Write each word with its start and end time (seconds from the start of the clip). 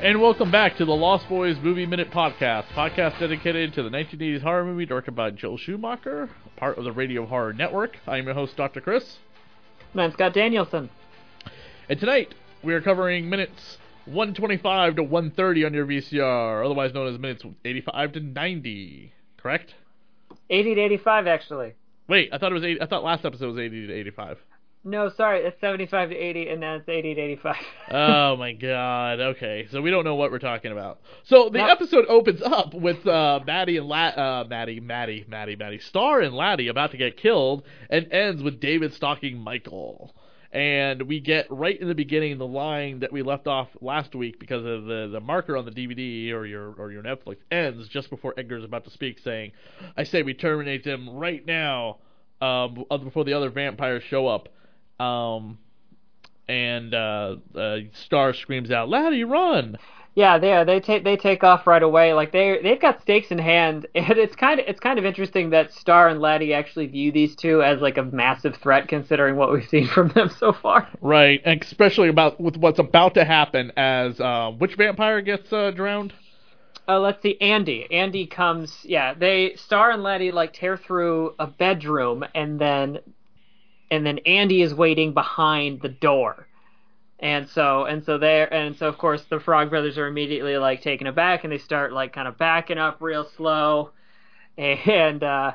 And 0.00 0.22
welcome 0.22 0.52
back 0.52 0.76
to 0.76 0.84
the 0.84 0.94
Lost 0.94 1.28
Boys 1.28 1.56
Movie 1.60 1.84
Minute 1.84 2.12
Podcast, 2.12 2.66
podcast 2.66 3.18
dedicated 3.18 3.74
to 3.74 3.82
the 3.82 3.88
1980s 3.90 4.42
horror 4.42 4.64
movie 4.64 4.86
directed 4.86 5.16
by 5.16 5.30
Joel 5.30 5.58
Schumacher, 5.58 6.30
part 6.56 6.78
of 6.78 6.84
the 6.84 6.92
Radio 6.92 7.26
Horror 7.26 7.52
Network. 7.52 7.96
I'm 8.06 8.26
your 8.26 8.34
host, 8.34 8.56
Dr. 8.56 8.80
Chris. 8.80 9.16
I'm 9.96 10.12
Scott 10.12 10.34
Danielson. 10.34 10.88
And 11.88 11.98
tonight, 11.98 12.32
we 12.62 12.74
are 12.74 12.80
covering 12.80 13.28
minutes 13.28 13.78
125 14.04 14.96
to 14.96 15.02
130 15.02 15.64
on 15.64 15.74
your 15.74 15.84
VCR, 15.84 16.64
otherwise 16.64 16.94
known 16.94 17.12
as 17.12 17.18
minutes 17.18 17.42
85 17.64 18.12
to 18.12 18.20
90. 18.20 19.12
Correct? 19.36 19.74
80 20.48 20.76
to 20.76 20.80
85, 20.80 21.26
actually. 21.26 21.74
Wait, 22.06 22.30
I 22.32 22.38
thought 22.38 22.52
it 22.52 22.54
was 22.54 22.64
80, 22.64 22.82
I 22.82 22.86
thought 22.86 23.02
last 23.02 23.24
episode 23.24 23.48
was 23.48 23.58
80 23.58 23.88
to 23.88 23.92
85. 23.92 24.38
No, 24.84 25.08
sorry, 25.10 25.40
it's 25.40 25.60
75 25.60 26.10
to 26.10 26.16
80, 26.16 26.48
and 26.48 26.62
then 26.62 26.76
it's 26.76 26.88
80 26.88 27.14
to 27.16 27.20
85. 27.20 27.56
oh 27.90 28.36
my 28.36 28.52
god. 28.52 29.20
Okay, 29.20 29.66
so 29.70 29.82
we 29.82 29.90
don't 29.90 30.04
know 30.04 30.14
what 30.14 30.30
we're 30.30 30.38
talking 30.38 30.72
about. 30.72 31.00
So 31.24 31.48
the 31.50 31.58
No. 31.58 31.66
episode 31.66 32.06
opens 32.08 32.40
up 32.42 32.72
with 32.74 33.06
uh, 33.06 33.40
Maddie 33.46 33.76
and 33.76 33.86
La- 33.86 34.06
uh, 34.16 34.44
Maddie, 34.48 34.80
Maddie, 34.80 35.24
Maddie, 35.28 35.56
Maddie, 35.56 35.78
Star 35.80 36.20
and 36.20 36.34
Laddie 36.34 36.68
about 36.68 36.92
to 36.92 36.96
get 36.96 37.16
killed, 37.16 37.64
and 37.90 38.10
ends 38.12 38.42
with 38.42 38.60
David 38.60 38.94
stalking 38.94 39.38
Michael. 39.38 40.14
And 40.52 41.02
we 41.02 41.20
get 41.20 41.50
right 41.50 41.78
in 41.78 41.88
the 41.88 41.94
beginning 41.94 42.38
the 42.38 42.46
line 42.46 43.00
that 43.00 43.12
we 43.12 43.20
left 43.22 43.46
off 43.46 43.68
last 43.82 44.14
week 44.14 44.38
because 44.40 44.64
of 44.64 44.84
the, 44.86 45.08
the 45.12 45.20
marker 45.20 45.58
on 45.58 45.66
the 45.66 45.70
DVD 45.70 46.32
or 46.32 46.46
your 46.46 46.72
or 46.78 46.90
your 46.90 47.02
Netflix 47.02 47.36
ends 47.50 47.86
just 47.88 48.08
before 48.08 48.32
Edgar's 48.38 48.64
about 48.64 48.84
to 48.84 48.90
speak, 48.90 49.18
saying, 49.18 49.52
"I 49.96 50.04
say 50.04 50.22
we 50.22 50.32
terminate 50.32 50.84
them 50.84 51.10
right 51.10 51.44
now, 51.44 51.98
um, 52.40 52.84
before 53.04 53.24
the 53.24 53.34
other 53.34 53.50
vampires 53.50 54.02
show 54.04 54.26
up." 54.26 54.48
Um, 54.98 55.58
and 56.48 56.94
uh, 56.94 57.36
uh, 57.54 57.78
Star 57.92 58.32
screams 58.32 58.70
out, 58.70 58.88
"Laddie, 58.88 59.24
run!" 59.24 59.78
yeah, 60.18 60.36
they 60.36 60.64
they 60.64 60.80
take 60.80 61.04
they 61.04 61.16
take 61.16 61.44
off 61.44 61.64
right 61.64 61.82
away. 61.82 62.12
Like 62.12 62.32
they 62.32 62.58
they've 62.60 62.80
got 62.80 63.00
stakes 63.00 63.30
in 63.30 63.38
hand, 63.38 63.86
and 63.94 64.18
it's 64.18 64.34
kind 64.34 64.58
of 64.58 64.66
it's 64.66 64.80
kind 64.80 64.98
of 64.98 65.04
interesting 65.04 65.50
that 65.50 65.72
Star 65.72 66.08
and 66.08 66.20
Laddie 66.20 66.52
actually 66.52 66.88
view 66.88 67.12
these 67.12 67.36
two 67.36 67.62
as 67.62 67.80
like 67.80 67.98
a 67.98 68.02
massive 68.02 68.56
threat, 68.56 68.88
considering 68.88 69.36
what 69.36 69.52
we've 69.52 69.68
seen 69.68 69.86
from 69.86 70.08
them 70.08 70.28
so 70.28 70.52
far. 70.52 70.88
Right, 71.00 71.40
and 71.44 71.62
especially 71.62 72.08
about 72.08 72.40
with 72.40 72.56
what's 72.56 72.80
about 72.80 73.14
to 73.14 73.24
happen 73.24 73.70
as 73.76 74.20
uh, 74.20 74.50
which 74.58 74.74
vampire 74.74 75.20
gets 75.22 75.52
uh, 75.52 75.70
drowned? 75.70 76.12
Uh, 76.88 76.98
let's 76.98 77.22
see, 77.22 77.36
Andy. 77.40 77.86
Andy 77.92 78.26
comes. 78.26 78.76
Yeah, 78.82 79.14
they 79.14 79.54
Star 79.54 79.92
and 79.92 80.02
Laddie 80.02 80.32
like 80.32 80.52
tear 80.52 80.76
through 80.76 81.36
a 81.38 81.46
bedroom, 81.46 82.24
and 82.34 82.58
then 82.58 82.98
and 83.90 84.04
then 84.04 84.18
Andy 84.18 84.62
is 84.62 84.74
waiting 84.74 85.14
behind 85.14 85.80
the 85.80 85.88
door. 85.88 86.46
And 87.20 87.48
so 87.48 87.84
and 87.84 88.04
so 88.04 88.16
there 88.18 88.52
and 88.52 88.76
so 88.76 88.86
of 88.86 88.96
course 88.96 89.24
the 89.28 89.40
Frog 89.40 89.70
Brothers 89.70 89.98
are 89.98 90.06
immediately 90.06 90.56
like 90.56 90.82
taken 90.82 91.08
aback 91.08 91.42
and 91.42 91.52
they 91.52 91.58
start 91.58 91.92
like 91.92 92.12
kind 92.12 92.28
of 92.28 92.38
backing 92.38 92.78
up 92.78 92.98
real 93.00 93.28
slow, 93.36 93.90
and 94.58 95.22
uh, 95.22 95.52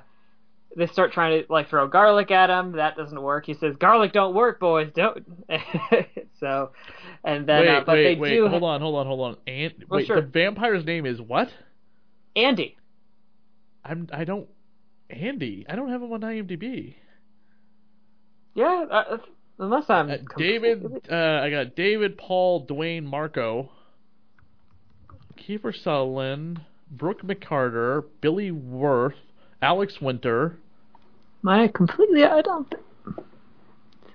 they 0.75 0.87
start 0.87 1.13
trying 1.13 1.43
to 1.43 1.51
like 1.51 1.69
throw 1.69 1.87
garlic 1.87 2.31
at 2.31 2.49
him. 2.49 2.73
That 2.73 2.95
doesn't 2.95 3.21
work. 3.21 3.45
He 3.45 3.53
says, 3.53 3.75
"Garlic 3.77 4.11
don't 4.11 4.33
work, 4.33 4.59
boys. 4.59 4.91
Don't." 4.93 5.23
so, 6.39 6.71
and 7.23 7.47
then 7.47 7.61
wait, 7.61 7.69
uh, 7.69 7.83
but 7.85 7.93
wait, 7.93 8.15
they 8.15 8.19
wait. 8.19 8.29
do. 8.31 8.47
Hold 8.47 8.63
on, 8.63 8.81
hold 8.81 8.95
on, 8.95 9.05
hold 9.05 9.21
on. 9.21 9.37
And 9.47 9.73
wait, 9.89 10.07
sure. 10.07 10.19
the 10.19 10.27
vampire's 10.27 10.85
name 10.85 11.05
is 11.05 11.21
what? 11.21 11.49
Andy. 12.35 12.77
I'm. 13.85 14.09
I 14.11 14.23
don't. 14.23 14.49
Andy. 15.09 15.65
I 15.69 15.75
don't 15.75 15.89
have 15.89 16.01
him 16.01 16.11
on 16.11 16.21
IMDb. 16.21 16.95
Yeah, 18.55 18.85
uh, 18.89 19.17
unless 19.59 19.89
I'm 19.89 20.09
Uh, 20.11 20.17
David. 20.37 21.07
Uh, 21.11 21.15
I 21.43 21.49
got 21.49 21.75
David, 21.75 22.17
Paul, 22.17 22.65
Dwayne, 22.67 23.03
Marco, 23.03 23.69
Kiefer 25.37 25.75
Sutherland, 25.75 26.61
Brooke 26.91 27.21
McCarter, 27.23 28.03
Billy 28.21 28.51
Wirth, 28.51 29.15
Alex 29.61 29.99
Winter. 30.01 30.57
Am 31.43 31.49
I 31.49 31.67
completely? 31.67 32.23
I 32.23 32.41
don't. 32.41 32.69
think- 32.69 33.27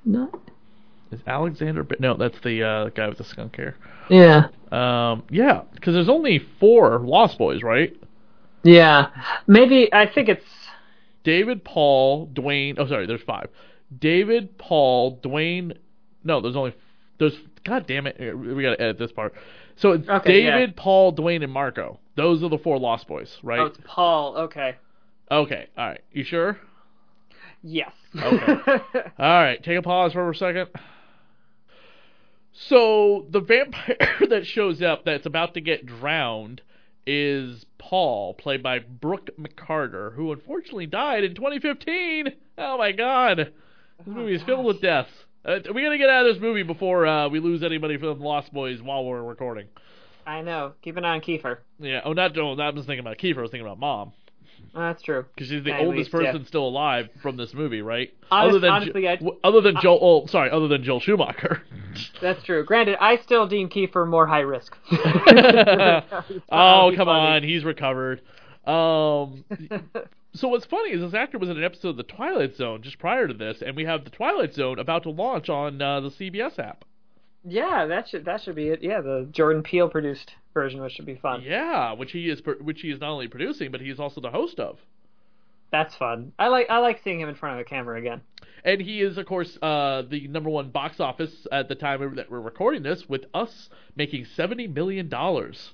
Not. 0.05 0.39
Is 1.11 1.21
Alexander? 1.27 1.87
No, 1.99 2.15
that's 2.15 2.39
the 2.43 2.63
uh, 2.63 2.89
guy 2.91 3.09
with 3.09 3.19
the 3.19 3.25
skunk 3.25 3.57
hair. 3.57 3.77
Yeah. 4.11 4.49
Um, 4.71 5.25
yeah, 5.31 5.63
because 5.75 5.95
there's 5.95 6.09
only 6.09 6.39
four 6.61 6.99
Lost 6.99 7.39
Boys, 7.39 7.63
right? 7.63 7.97
Yeah. 8.63 9.09
Maybe 9.47 9.93
I 9.93 10.07
think 10.07 10.29
it's. 10.29 10.45
David, 11.25 11.65
Paul, 11.65 12.29
Dwayne. 12.29 12.77
Oh, 12.79 12.87
sorry, 12.87 13.07
there's 13.07 13.23
five. 13.23 13.49
David, 13.97 14.59
Paul, 14.59 15.19
Dwayne. 15.23 15.77
No, 16.25 16.41
there's 16.41 16.57
only 16.57 16.75
there's. 17.19 17.35
God 17.65 17.87
damn 17.87 18.07
it, 18.07 18.17
we 18.37 18.63
gotta 18.63 18.81
edit 18.81 18.99
this 18.99 19.13
part. 19.13 19.35
So 19.77 19.93
it's 19.93 20.09
Okay, 20.09 20.43
yeah. 20.43 20.59
David, 20.59 20.77
Paul, 20.77 21.15
Dwayne, 21.15 21.43
and 21.43 21.53
Marco. 21.53 21.99
Those 22.17 22.43
are 22.43 22.49
the 22.49 22.59
four 22.59 22.79
Lost 22.79 23.07
Boys, 23.07 23.37
right? 23.43 23.61
Oh, 23.61 23.67
it's 23.67 23.79
Paul. 23.85 24.37
Okay. 24.37 24.77
Okay, 25.31 25.69
all 25.77 25.89
right. 25.89 26.01
You 26.13 26.25
sure? 26.25 26.59
Yes. 27.63 27.93
Okay. 28.17 28.55
All 29.19 29.43
right, 29.43 29.63
take 29.63 29.77
a 29.77 29.83
pause 29.83 30.13
for 30.13 30.31
a 30.31 30.35
second. 30.35 30.69
So 32.53 33.27
the 33.31 33.41
vampire 33.41 33.97
that 34.31 34.47
shows 34.47 34.81
up 34.81 35.05
that's 35.05 35.27
about 35.27 35.55
to 35.55 35.61
get 35.61 35.85
drowned 35.85 36.63
is 37.07 37.67
Paul, 37.79 38.35
played 38.35 38.63
by 38.63 38.79
Brooke 38.79 39.31
McCarter, 39.39 40.15
who 40.15 40.33
unfortunately 40.33 40.87
died 40.87 41.25
in 41.25 41.35
2015. 41.35 42.33
Oh 42.59 42.79
my 42.79 42.93
God, 42.93 43.53
this 43.99 44.07
movie 44.07 44.35
is 44.35 44.43
filled 44.43 44.65
with 44.65 44.81
deaths. 44.81 45.11
Uh, 45.45 45.59
we 45.75 45.83
gotta 45.83 45.99
get 45.99 46.09
out 46.11 46.27
of 46.27 46.35
this 46.35 46.43
movie 46.43 46.63
before 46.63 47.07
uh, 47.07 47.29
we 47.29 47.41
lose 47.41 47.63
anybody 47.63 47.97
from 47.97 48.19
the 48.19 48.25
Lost 48.25 48.53
Boys 48.53 48.83
while 48.83 49.05
we're 49.05 49.23
recording. 49.23 49.67
I 50.27 50.43
know. 50.43 50.73
Keep 50.83 50.97
an 50.99 51.05
eye 51.05 51.15
on 51.15 51.21
Kiefer. 51.21 51.59
Yeah. 51.79 52.01
Oh, 52.05 52.13
not 52.13 52.35
Joel. 52.35 52.61
I 52.61 52.71
was 52.71 52.85
thinking 52.85 52.99
about 53.01 53.17
Kiefer. 53.19 53.39
I 53.39 53.43
was 53.43 53.51
thinking 53.51 53.67
about 53.67 53.79
Mom 53.79 54.13
Oh, 54.75 54.81
that's 54.81 55.01
true. 55.03 55.25
because 55.35 55.49
she's 55.49 55.63
the 55.65 55.73
At 55.73 55.81
oldest 55.81 56.13
least, 56.13 56.25
yeah. 56.25 56.33
person 56.33 56.47
still 56.47 56.67
alive 56.69 57.09
from 57.23 57.37
this 57.37 57.55
movie, 57.55 57.81
right? 57.81 58.13
Honest- 58.31 58.51
other 58.51 58.59
than 58.59 58.71
honestly, 58.71 59.03
Jo- 59.03 59.39
I- 59.43 59.47
other 59.49 59.61
than 59.63 59.77
Joel. 59.81 59.99
Oh, 60.03 60.27
sorry, 60.27 60.51
other 60.51 60.69
than 60.69 60.83
Joel 60.83 61.01
Schumacher. 61.01 61.63
That's 62.21 62.43
true. 62.43 62.65
Granted, 62.65 62.97
I 63.01 63.17
still 63.19 63.47
deem 63.47 63.69
Kiefer 63.71 64.07
more 64.07 64.27
high 64.27 64.41
risk. 64.41 64.77
oh, 66.51 66.93
come 66.95 67.09
on, 67.09 67.43
he's 67.43 67.65
recovered. 67.65 68.21
Um, 68.67 69.45
so 70.35 70.49
what's 70.49 70.67
funny 70.67 70.91
is 70.91 71.01
this 71.01 71.15
actor 71.15 71.39
was 71.39 71.49
in 71.49 71.57
an 71.57 71.65
episode 71.65 71.91
of 71.91 71.97
The 71.97 72.03
Twilight 72.03 72.57
Zone 72.57 72.83
just 72.83 72.99
prior 72.99 73.27
to 73.27 73.35
this, 73.35 73.63
and 73.63 73.77
we 73.77 73.85
have 73.85 74.05
The 74.05 74.11
Twilight 74.11 74.55
Zone 74.55 74.79
about 74.79 75.05
to 75.05 75.11
launch 75.11 75.49
on 75.49 75.81
uh, 75.81 76.01
the 76.01 76.11
CBS 76.11 76.59
app. 76.59 76.85
Yeah, 77.45 77.87
that 77.87 78.09
should 78.09 78.25
that 78.25 78.43
should 78.43 78.57
be 78.57 78.69
it. 78.69 78.83
Yeah, 78.83 79.01
the 79.01 79.29
Jordan 79.31 79.63
Peele 79.63 79.89
produced 79.89 80.33
version, 80.53 80.83
which 80.83 80.93
should 80.93 81.07
be 81.07 81.15
fun. 81.15 81.43
Yeah, 81.43 81.93
which 81.93 82.13
he 82.13 82.29
is, 82.29 82.43
which 82.61 82.81
he 82.81 82.91
is 82.91 83.01
not 83.01 83.11
only 83.11 83.29
producing, 83.29 83.71
but 83.71 83.81
he's 83.81 84.01
also 84.01 84.21
the 84.21 84.31
host 84.31 84.59
of. 84.59 84.79
That's 85.71 85.95
fun. 85.97 86.33
I 86.39 86.49
like 86.49 86.67
I 86.69 86.79
like 86.79 87.01
seeing 87.05 87.21
him 87.21 87.29
in 87.29 87.35
front 87.35 87.59
of 87.59 87.61
a 87.61 87.69
camera 87.69 87.99
again. 87.99 88.23
And 88.65 88.81
he 88.81 89.01
is, 89.01 89.19
of 89.19 89.27
course, 89.27 89.57
uh, 89.63 90.03
the 90.09 90.27
number 90.29 90.51
one 90.51 90.71
box 90.71 90.99
office 90.99 91.47
at 91.53 91.69
the 91.69 91.75
time 91.75 92.17
that 92.17 92.31
we're 92.31 92.41
recording 92.41 92.83
this, 92.83 93.09
with 93.09 93.25
us 93.35 93.69
making 93.95 94.25
seventy 94.25 94.67
million 94.67 95.09
dollars. 95.09 95.73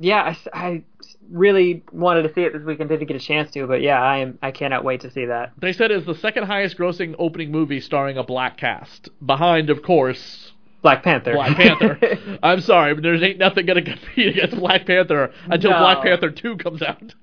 Yeah, 0.00 0.34
I 0.52 0.84
really 1.30 1.82
wanted 1.92 2.22
to 2.22 2.32
see 2.34 2.42
it 2.42 2.52
this 2.52 2.62
weekend. 2.62 2.88
Didn't 2.88 3.06
get 3.08 3.16
a 3.16 3.20
chance 3.20 3.50
to, 3.52 3.66
but 3.66 3.80
yeah, 3.82 4.00
I 4.00 4.18
am. 4.18 4.38
I 4.42 4.50
cannot 4.52 4.84
wait 4.84 5.00
to 5.02 5.10
see 5.10 5.26
that. 5.26 5.52
They 5.60 5.72
said 5.72 5.90
it's 5.90 6.06
the 6.06 6.14
second 6.14 6.44
highest 6.44 6.78
grossing 6.78 7.14
opening 7.18 7.50
movie 7.50 7.80
starring 7.80 8.16
a 8.16 8.22
black 8.24 8.56
cast, 8.58 9.08
behind, 9.24 9.70
of 9.70 9.82
course, 9.82 10.52
Black 10.82 11.02
Panther. 11.02 11.32
Black 11.32 11.56
Panther. 11.56 11.98
I'm 12.42 12.60
sorry, 12.60 12.94
but 12.94 13.02
there's 13.02 13.22
ain't 13.22 13.38
nothing 13.38 13.66
gonna 13.66 13.82
compete 13.96 14.28
against 14.28 14.56
Black 14.56 14.86
Panther 14.86 15.32
until 15.50 15.72
No. 15.72 15.78
Black 15.80 16.02
Panther 16.02 16.30
Two 16.30 16.56
comes 16.56 16.82
out. 16.82 17.14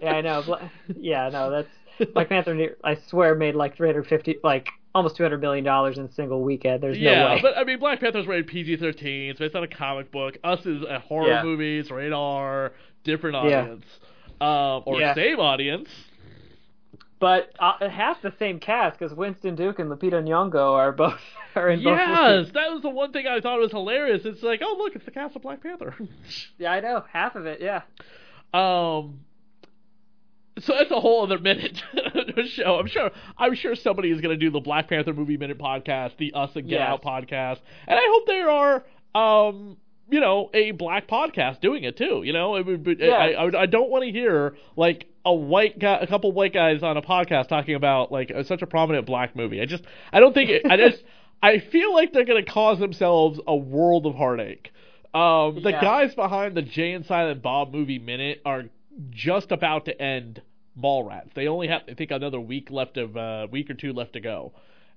yeah, 0.00 0.12
I 0.14 0.20
know. 0.22 0.58
Yeah, 0.96 1.28
no, 1.28 1.50
that's 1.50 2.12
Black 2.14 2.28
Panther. 2.30 2.76
I 2.82 2.96
swear 3.08 3.34
made 3.34 3.54
like 3.54 3.76
350, 3.76 4.38
like 4.42 4.68
almost 4.96 5.16
200 5.16 5.40
million 5.40 5.64
dollars 5.64 5.98
in 5.98 6.06
a 6.06 6.12
single 6.12 6.42
weekend. 6.42 6.82
There's 6.82 6.98
yeah, 6.98 7.18
no 7.20 7.34
way. 7.34 7.38
but 7.42 7.56
I 7.56 7.64
mean, 7.64 7.78
Black 7.78 8.00
Panther's 8.00 8.26
rated 8.26 8.46
PG-13, 8.48 9.36
so 9.38 9.44
it's 9.44 9.54
not 9.54 9.62
a 9.62 9.68
comic 9.68 10.10
book. 10.10 10.38
Us 10.42 10.64
is 10.66 10.82
a 10.82 10.98
horror 10.98 11.28
Yeah. 11.28 11.42
movie, 11.42 11.78
it's 11.78 11.90
rated 11.90 12.12
R, 12.14 12.72
different 13.04 13.34
Yeah. 13.34 13.60
audience, 13.60 13.84
um, 14.40 14.82
or 14.86 14.98
Yeah. 15.00 15.14
same 15.14 15.38
audience. 15.38 15.88
But 17.18 17.50
uh, 17.58 17.88
half 17.88 18.20
the 18.20 18.32
same 18.38 18.58
cast 18.60 18.98
because 18.98 19.14
Winston 19.16 19.54
Duke 19.54 19.78
and 19.78 19.90
Lupita 19.90 20.22
Nyong'o 20.22 20.72
are 20.72 20.92
both 20.92 21.18
are 21.54 21.70
in 21.70 21.82
both. 21.82 21.96
Yes, 21.98 22.48
that 22.52 22.70
was 22.70 22.82
the 22.82 22.90
one 22.90 23.12
thing 23.12 23.26
I 23.26 23.40
thought 23.40 23.58
was 23.58 23.70
hilarious. 23.70 24.22
It's 24.26 24.42
like, 24.42 24.60
oh 24.62 24.76
look, 24.78 24.94
it's 24.94 25.04
the 25.06 25.10
cast 25.10 25.34
of 25.36 25.42
Black 25.42 25.62
Panther. 25.62 25.94
Yeah, 26.58 26.72
I 26.72 26.80
know 26.80 27.04
half 27.10 27.34
of 27.36 27.46
it. 27.46 27.60
Yeah. 27.62 27.82
Um, 28.52 29.20
so 30.58 30.72
that's 30.78 30.90
a 30.90 31.00
whole 31.00 31.24
other 31.24 31.38
minute 31.38 31.76
show. 32.46 32.76
I'm 32.78 32.86
sure. 32.86 33.10
I'm 33.38 33.54
sure 33.54 33.74
somebody 33.74 34.10
is 34.10 34.20
going 34.20 34.38
to 34.38 34.44
do 34.44 34.50
the 34.50 34.60
Black 34.60 34.88
Panther 34.88 35.12
movie 35.12 35.36
minute 35.36 35.58
podcast, 35.58 36.16
the 36.18 36.32
Us 36.34 36.50
and 36.56 36.68
Get 36.68 36.80
Yes. 36.80 36.88
Out 36.88 37.02
podcast, 37.02 37.58
and 37.86 37.98
I 37.98 38.02
hope 38.06 38.26
there 38.26 38.50
are, 38.50 38.84
um, 39.14 39.76
you 40.10 40.20
know, 40.20 40.50
a 40.54 40.70
black 40.72 41.08
podcast 41.08 41.60
doing 41.60 41.84
it 41.84 41.96
too. 41.96 42.22
You 42.24 42.32
know, 42.32 42.56
it 42.56 42.64
would, 42.66 42.84
be- 42.84 42.96
Yeah. 42.98 43.12
I, 43.12 43.28
I, 43.46 43.62
I 43.62 43.66
don't 43.66 43.90
want 43.90 44.04
to 44.04 44.10
hear 44.12 44.56
like 44.76 45.06
a 45.24 45.34
white 45.34 45.78
guy, 45.78 45.98
a 46.00 46.06
couple 46.06 46.30
white 46.32 46.54
guys 46.54 46.82
on 46.82 46.96
a 46.96 47.02
podcast 47.02 47.48
talking 47.48 47.74
about 47.74 48.12
like 48.12 48.32
such 48.44 48.62
a 48.62 48.66
prominent 48.66 49.04
black 49.06 49.34
movie. 49.34 49.60
I 49.60 49.66
just, 49.66 49.82
I 50.12 50.20
don't 50.20 50.32
think 50.32 50.50
it. 50.50 50.62
I 50.64 50.76
just, 50.76 51.02
I 51.42 51.58
feel 51.58 51.92
like 51.92 52.12
they're 52.12 52.24
going 52.24 52.42
to 52.44 52.50
cause 52.50 52.78
themselves 52.78 53.38
a 53.46 53.54
world 53.56 54.06
of 54.06 54.14
heartache. 54.14 54.70
Um, 55.12 55.62
the 55.62 55.70
Yeah. 55.70 55.80
guys 55.80 56.14
behind 56.14 56.56
the 56.56 56.62
Jay 56.62 56.92
and 56.92 57.04
Silent 57.04 57.42
Bob 57.42 57.72
movie 57.72 57.98
minute 57.98 58.40
are 58.44 58.64
just 59.10 59.52
about 59.52 59.84
to 59.86 60.00
end 60.00 60.42
Mallrats. 60.80 61.34
They 61.34 61.48
only 61.48 61.68
have, 61.68 61.82
I 61.88 61.94
think, 61.94 62.10
another 62.10 62.40
week 62.40 62.70
left 62.70 62.96
of 62.96 63.16
uh, 63.16 63.46
week 63.50 63.70
or 63.70 63.74
two 63.74 63.92
left 63.92 64.12
to 64.14 64.20
go, 64.20 64.52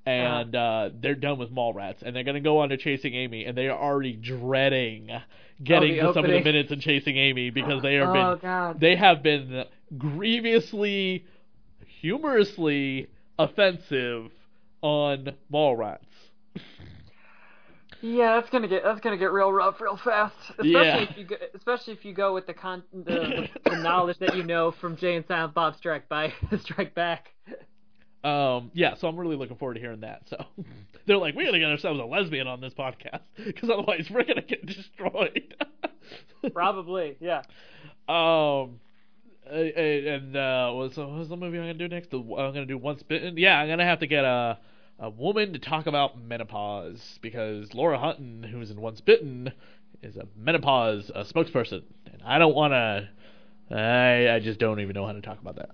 and 0.06 0.56
uh, 0.56 0.90
they're 1.00 1.16
done 1.16 1.38
with 1.40 1.51
Mallrats, 1.54 2.01
and 2.01 2.16
they're 2.16 2.24
gonna 2.24 2.40
go 2.42 2.60
on 2.60 2.69
to 2.69 2.78
Chasing 2.78 3.13
Amy, 3.13 3.46
and 3.46 3.57
they 3.57 3.68
are 3.68 3.78
already 3.80 4.13
dreading 4.13 5.10
getting 5.63 5.96
the 5.98 6.01
to 6.07 6.13
some 6.13 6.25
of 6.25 6.31
the 6.31 6.42
minutes 6.44 6.72
in 6.72 6.80
Chasing 6.80 7.18
Amy 7.18 7.50
because 7.50 7.81
they 7.81 7.96
have 7.96 8.10
Oh 8.10 8.13
been 8.13 8.40
God. 8.42 8.80
they 8.80 8.96
have 8.96 9.22
been 9.24 9.66
grievously, 9.98 11.25
humorously 12.01 13.07
offensive 13.38 14.31
on 14.81 15.34
Mallrats. 15.51 16.00
Yeah, 18.01 18.36
that's 18.36 18.50
gonna 18.50 18.68
get 18.68 18.84
that's 18.84 19.01
gonna 19.01 19.18
get 19.18 19.31
real 19.31 19.51
rough 19.51 19.81
real 19.81 19.98
fast. 19.98 20.36
Especially 20.51 20.72
Yeah. 20.72 20.98
if 21.00 21.18
you 21.18 21.25
go, 21.25 21.36
especially 21.54 21.94
if 21.94 22.06
you 22.06 22.13
go 22.13 22.34
with 22.34 22.48
the 22.48 22.54
con 22.54 22.84
the, 22.94 23.50
the 23.66 23.75
knowledge 23.78 24.18
that 24.19 24.36
you 24.38 24.44
know 24.44 24.72
from 24.72 24.96
Jay 24.96 25.16
and 25.16 25.25
Silent 25.28 25.54
Bob 25.54 25.75
Strike 25.75 26.07
by 26.07 26.34
Strike 26.62 26.96
Back. 26.96 27.30
Um, 28.24 28.72
yeah, 28.74 28.96
so 28.96 29.07
I'm 29.07 29.18
really 29.18 29.36
looking 29.38 29.56
forward 29.57 29.75
to 29.75 29.80
hearing 29.80 30.01
that. 30.01 30.24
So 30.30 30.46
they're 31.07 31.18
like, 31.18 31.36
we 31.36 31.46
gotta 31.46 31.60
get 31.60 31.69
ourselves 31.69 32.00
a 32.00 32.04
lesbian 32.06 32.48
on 32.48 32.62
this 32.62 32.74
podcast 32.74 33.22
because 33.46 33.69
otherwise 33.69 34.10
we're 34.10 34.24
gonna 34.25 34.42
get 34.42 34.66
destroyed. 34.66 35.56
Probably, 36.54 37.18
yeah. 37.19 37.42
um, 38.07 38.80
and 39.51 40.36
uh, 40.36 40.72
what's 40.72 40.96
what 40.98 41.10
was 41.12 41.28
the 41.30 41.36
movie 41.38 41.57
I'm 41.57 41.63
gonna 41.63 41.74
do 41.74 41.88
next? 41.88 42.13
I'm 42.13 42.28
gonna 42.28 42.66
do 42.66 42.78
Once 42.78 43.04
Bitten. 43.04 43.38
Yeah, 43.38 43.57
I'm 43.60 43.68
gonna 43.68 43.86
have 43.86 44.00
to 44.00 44.07
get 44.07 44.24
a 44.24 44.57
a 45.00 45.10
woman 45.10 45.54
to 45.54 45.60
talk 45.60 45.88
about 45.88 46.22
menopause 46.22 47.19
because 47.22 47.74
Lauren 47.74 48.00
Hutton, 48.00 48.44
who's 48.44 48.69
in 48.69 48.81
Once 48.81 49.01
Bitten, 49.01 49.51
is 50.01 50.18
a 50.18 50.28
menopause 50.38 51.10
uh, 51.13 51.24
spokesperson, 51.24 51.84
and 52.06 52.22
I 52.25 52.38
don't 52.38 52.56
want 52.56 52.74
to. 52.74 53.10
I 53.75 54.36
I 54.36 54.40
just 54.40 54.60
don't 54.60 54.80
even 54.80 54.94
know 54.94 55.06
how 55.06 55.13
to 55.13 55.22
talk 55.22 55.40
about 55.40 55.56
that. 55.57 55.69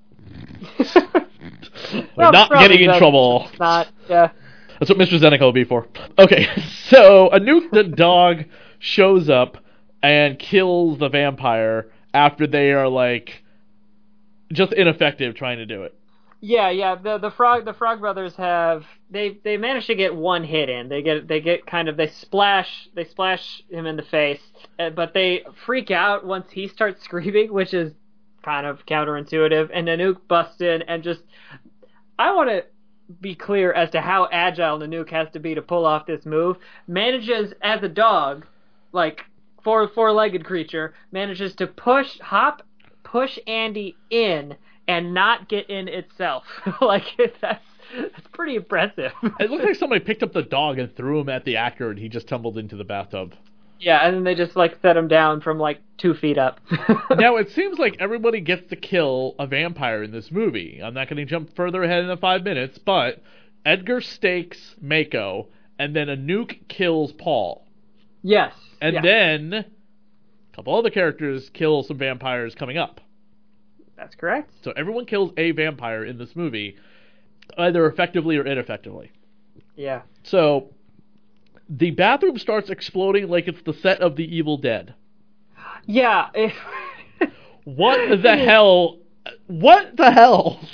We're 2.18 2.32
not 2.32 2.52
getting 2.52 2.82
in 2.82 2.98
trouble. 2.98 3.50
Not, 3.60 3.88
yeah. 4.10 4.32
That's 4.80 4.90
what 4.90 4.98
Mr. 5.00 5.20
Zeneca 5.20 5.42
will 5.42 5.54
be 5.54 5.64
for. 5.64 5.88
Okay, 6.18 6.48
so 6.90 7.30
Nanook 7.34 7.72
the 7.72 7.84
dog 7.84 8.46
shows 8.80 9.30
up 9.30 9.58
and 10.04 10.38
kills 10.38 11.00
the 11.00 11.10
vampire 11.10 11.90
after 12.14 12.46
they 12.46 12.72
are 12.72 12.88
like 12.88 13.44
just 14.52 14.74
ineffective 14.74 15.36
trying 15.36 15.58
to 15.58 15.66
do 15.66 15.84
it. 15.84 15.96
Yeah, 16.48 16.70
yeah. 16.70 16.94
The 16.94 17.18
the 17.18 17.32
frog 17.32 17.66
the 17.66 17.74
Frog 17.74 18.00
Brothers 18.00 18.36
have 18.36 18.84
they 19.10 19.40
they 19.44 19.58
managed 19.58 19.88
to 19.88 19.96
get 19.96 20.14
one 20.14 20.44
hit 20.44 20.70
in. 20.70 20.90
They 20.90 21.02
get 21.02 21.28
they 21.28 21.42
get 21.42 21.66
kind 21.66 21.90
of 21.90 21.98
they 21.98 22.06
splash 22.06 22.88
they 22.94 23.04
splash 23.04 23.64
him 23.68 23.88
in 23.88 23.96
the 23.96 24.04
face, 24.04 24.42
uh, 24.78 24.92
but 24.92 25.16
they 25.16 25.44
freak 25.66 25.90
out 25.90 26.24
once 26.24 26.46
he 26.52 26.68
starts 26.68 27.04
screaming, 27.04 27.52
which 27.52 27.74
is 27.74 27.94
kind 28.44 28.68
of 28.68 28.86
counterintuitive. 28.86 29.72
And 29.74 29.88
Nanook 29.88 30.28
busts 30.28 30.62
in 30.62 30.84
and 30.84 31.02
just 31.02 31.22
I 32.20 32.32
want 32.36 32.50
to 32.50 32.64
be 33.20 33.34
clear 33.34 33.74
as 33.74 33.90
to 33.90 34.02
how 34.02 34.30
agile 34.32 34.78
Nanook 34.78 35.10
has 35.10 35.28
to 35.34 35.40
be 35.40 35.56
to 35.56 35.64
pull 35.64 35.84
off 35.84 36.06
this 36.06 36.28
move. 36.28 36.58
Manages 36.86 37.56
as 37.64 37.82
a 37.82 37.90
dog, 37.90 38.46
like 38.92 39.26
four 39.64 39.88
four 39.88 40.12
legged 40.12 40.46
creature, 40.46 40.94
manages 41.12 41.56
to 41.56 41.66
push 41.66 42.20
hop 42.20 42.62
push 43.04 43.40
Andy 43.48 43.96
in 44.12 44.56
and 44.88 45.14
not 45.14 45.50
get 45.50 45.70
in 45.70 45.88
itself. 45.88 46.44
like 46.82 47.04
that's 47.42 47.64
that's 47.96 48.28
pretty 48.34 48.56
impressive. 48.56 49.12
It 49.40 49.50
looks 49.52 49.64
like 49.64 49.76
somebody 49.76 50.04
picked 50.04 50.24
up 50.24 50.34
the 50.34 50.42
dog 50.42 50.80
and 50.80 50.96
threw 50.96 51.20
him 51.20 51.30
at 51.30 51.46
the 51.46 51.58
actor 51.58 51.90
and 51.90 52.00
he 52.00 52.10
just 52.10 52.28
tumbled 52.28 52.58
into 52.58 52.76
the 52.76 52.84
bathtub. 52.84 53.36
yeah, 53.80 54.06
and 54.06 54.16
then 54.16 54.24
they 54.24 54.36
just 54.36 54.56
like 54.56 54.80
set 54.82 54.98
him 54.98 55.08
down 55.08 55.42
from 55.42 55.60
like 55.60 55.80
two 55.98 56.14
feet 56.14 56.38
up. 56.38 56.60
now 57.18 57.36
it 57.38 57.50
seems 57.52 57.78
like 57.78 57.96
everybody 58.00 58.42
gets 58.42 58.68
to 58.70 58.76
kill 58.76 59.36
a 59.40 59.46
vampire 59.48 60.02
in 60.04 60.12
this 60.12 60.32
movie. 60.32 60.82
I'm 60.84 60.94
not 60.94 61.08
going 61.10 61.18
to 61.18 61.26
jump 61.26 61.56
further 61.56 61.84
ahead 61.84 62.02
in 62.02 62.08
the 62.08 62.18
five 62.18 62.44
minutes, 62.44 62.78
but 62.80 63.22
Edgar 63.66 64.02
stakes 64.02 64.76
Marco, 64.82 65.48
and 65.78 65.96
then 65.96 66.08
Nanook 66.08 66.68
kills 66.68 67.12
Paul. 67.12 67.66
yes. 68.24 68.54
And 68.82 68.96
yeah, 68.96 69.02
then 69.02 69.54
a 69.54 70.56
couple 70.56 70.76
other 70.76 70.90
characters 70.90 71.50
kill 71.54 71.84
some 71.84 71.98
vampires 71.98 72.56
coming 72.56 72.78
up. 72.78 73.00
That's 73.98 74.16
correct. 74.16 74.52
So 74.64 74.72
everyone 74.76 75.06
kills 75.06 75.32
a 75.38 75.52
vampire 75.52 76.04
in 76.04 76.18
this 76.18 76.36
movie, 76.36 76.76
either 77.58 77.86
effectively 77.88 78.38
or 78.38 78.46
ineffectively. 78.46 79.12
Yeah. 79.76 80.02
So 80.24 80.70
the 81.70 81.92
bathroom 81.92 82.38
starts 82.38 82.70
exploding 82.70 83.30
like 83.30 83.48
it's 83.48 83.62
the 83.64 83.74
set 83.74 84.02
of 84.02 84.16
The 84.16 84.36
Evil 84.36 84.58
Dead. 84.58 84.94
Yeah. 85.86 86.30
What 87.66 88.22
the 88.22 88.38
hell? 88.38 89.00
What 89.48 89.98
the 89.98 90.12
hell? 90.12 90.60